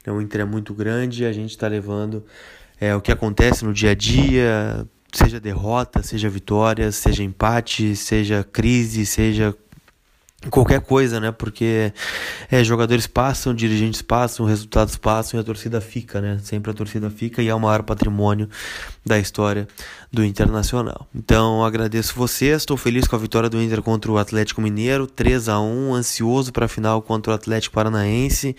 É 0.06 0.12
um 0.12 0.22
Inter 0.22 0.42
é 0.42 0.46
muito 0.46 0.74
grande, 0.74 1.26
a 1.26 1.34
gente 1.34 1.52
está 1.52 1.68
levando 1.68 2.26
é, 2.80 2.96
o 2.96 3.02
que 3.02 3.12
acontece 3.12 3.64
no 3.64 3.74
dia 3.74 3.92
a 3.92 3.96
dia, 3.96 4.86
seja 5.14 5.40
derrota, 5.40 6.04
seja 6.04 6.30
vitória, 6.30 6.92
seja 6.92 7.24
empate, 7.24 7.96
seja 7.96 8.44
crise, 8.44 9.06
seja 9.06 9.56
qualquer 10.50 10.82
coisa, 10.82 11.20
né? 11.20 11.32
Porque 11.32 11.94
é, 12.52 12.64
jogadores 12.64 13.08
passam, 13.08 13.54
dirigentes 13.54 14.02
passam, 14.02 14.46
resultados 14.46 14.98
passam 14.98 15.40
e 15.40 15.42
a 15.42 15.44
torcida 15.44 15.80
fica, 15.80 16.22
né? 16.22 16.40
Sempre 16.44 16.72
a 16.72 16.74
torcida 16.74 17.10
fica 17.10 17.42
e 17.42 17.48
é 17.48 17.56
o 17.56 17.60
maior 17.60 17.84
patrimônio 17.84 18.50
da 19.06 19.20
história 19.20 19.68
do 20.12 20.24
Internacional. 20.24 21.08
Então 21.14 21.64
agradeço 21.64 22.16
vocês, 22.16 22.58
estou 22.58 22.78
feliz 22.78 23.08
com 23.08 23.16
a 23.16 23.20
vitória 23.20 23.50
do 23.50 23.62
Inter 23.62 23.82
contra 23.82 24.12
o 24.12 24.18
Atlético 24.18 24.62
Mineiro, 24.62 25.08
3 25.08 25.50
a 25.50 25.60
1 25.60 25.94
ansioso 25.94 26.52
para 26.52 26.66
a 26.66 26.70
final 26.70 27.02
contra 27.02 27.32
o 27.32 27.36
Atlético 27.36 27.76
Paranaense. 27.76 28.56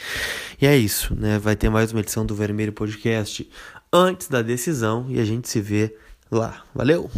E 0.61 0.67
é 0.67 0.77
isso, 0.77 1.15
né? 1.15 1.39
Vai 1.39 1.57
ter 1.57 1.71
mais 1.71 1.93
uma 1.93 2.01
edição 2.01 2.25
do 2.25 2.35
Vermelho 2.35 2.73
Podcast 2.73 3.49
antes 3.93 4.29
da 4.29 4.43
decisão 4.43 5.07
e 5.09 5.21
a 5.21 5.25
gente 5.25 5.49
se 5.49 5.61
vê 5.61 5.95
lá. 6.31 6.63
Valeu! 6.75 7.11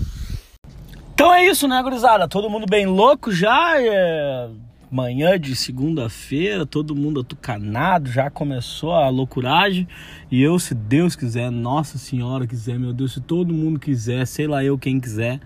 Então 1.16 1.32
é 1.32 1.46
isso, 1.46 1.66
né, 1.66 1.82
gurizada? 1.82 2.28
Todo 2.28 2.50
mundo 2.50 2.66
bem 2.68 2.84
louco 2.84 3.32
já. 3.32 3.80
É... 3.80 4.50
Manhã 4.90 5.40
de 5.40 5.56
segunda-feira, 5.56 6.66
todo 6.66 6.94
mundo 6.94 7.20
atucanado, 7.20 8.10
já 8.10 8.28
começou 8.28 8.92
a 8.92 9.08
loucuragem. 9.08 9.88
E 10.30 10.42
eu, 10.42 10.58
se 10.58 10.74
Deus 10.74 11.16
quiser, 11.16 11.50
Nossa 11.50 11.96
Senhora 11.96 12.46
quiser, 12.46 12.78
meu 12.78 12.92
Deus, 12.92 13.14
se 13.14 13.22
todo 13.22 13.54
mundo 13.54 13.80
quiser, 13.80 14.26
sei 14.26 14.46
lá 14.46 14.62
eu 14.62 14.76
quem 14.76 15.00
quiser, 15.00 15.40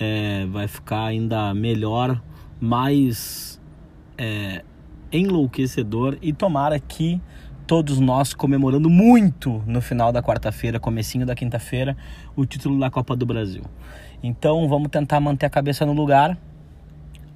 é... 0.00 0.46
vai 0.46 0.66
ficar 0.66 1.04
ainda 1.04 1.52
melhor, 1.52 2.18
mais 2.58 3.60
é... 4.16 4.64
enlouquecedor. 5.12 6.16
E 6.22 6.32
tomara 6.32 6.80
que 6.80 7.20
todos 7.66 8.00
nós 8.00 8.32
comemorando 8.32 8.88
muito 8.88 9.62
no 9.66 9.82
final 9.82 10.10
da 10.10 10.22
quarta-feira, 10.22 10.80
comecinho 10.80 11.26
da 11.26 11.34
quinta-feira, 11.34 11.94
o 12.34 12.46
título 12.46 12.80
da 12.80 12.90
Copa 12.90 13.14
do 13.14 13.26
Brasil. 13.26 13.62
Então 14.22 14.68
vamos 14.68 14.88
tentar 14.88 15.20
manter 15.20 15.46
a 15.46 15.50
cabeça 15.50 15.84
no 15.86 15.92
lugar, 15.92 16.36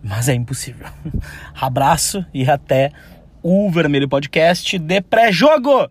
mas 0.02 0.28
é 0.28 0.34
impossível. 0.34 0.86
Abraço 1.54 2.24
e 2.32 2.48
até 2.48 2.92
o 3.42 3.70
Vermelho 3.70 4.08
Podcast 4.08 4.78
de 4.78 5.00
pré-jogo 5.00 5.90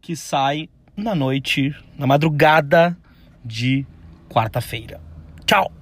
que 0.00 0.16
sai 0.16 0.68
na 0.96 1.14
noite, 1.14 1.74
na 1.96 2.06
madrugada 2.06 2.96
de 3.44 3.86
quarta-feira. 4.28 5.00
Tchau! 5.46 5.77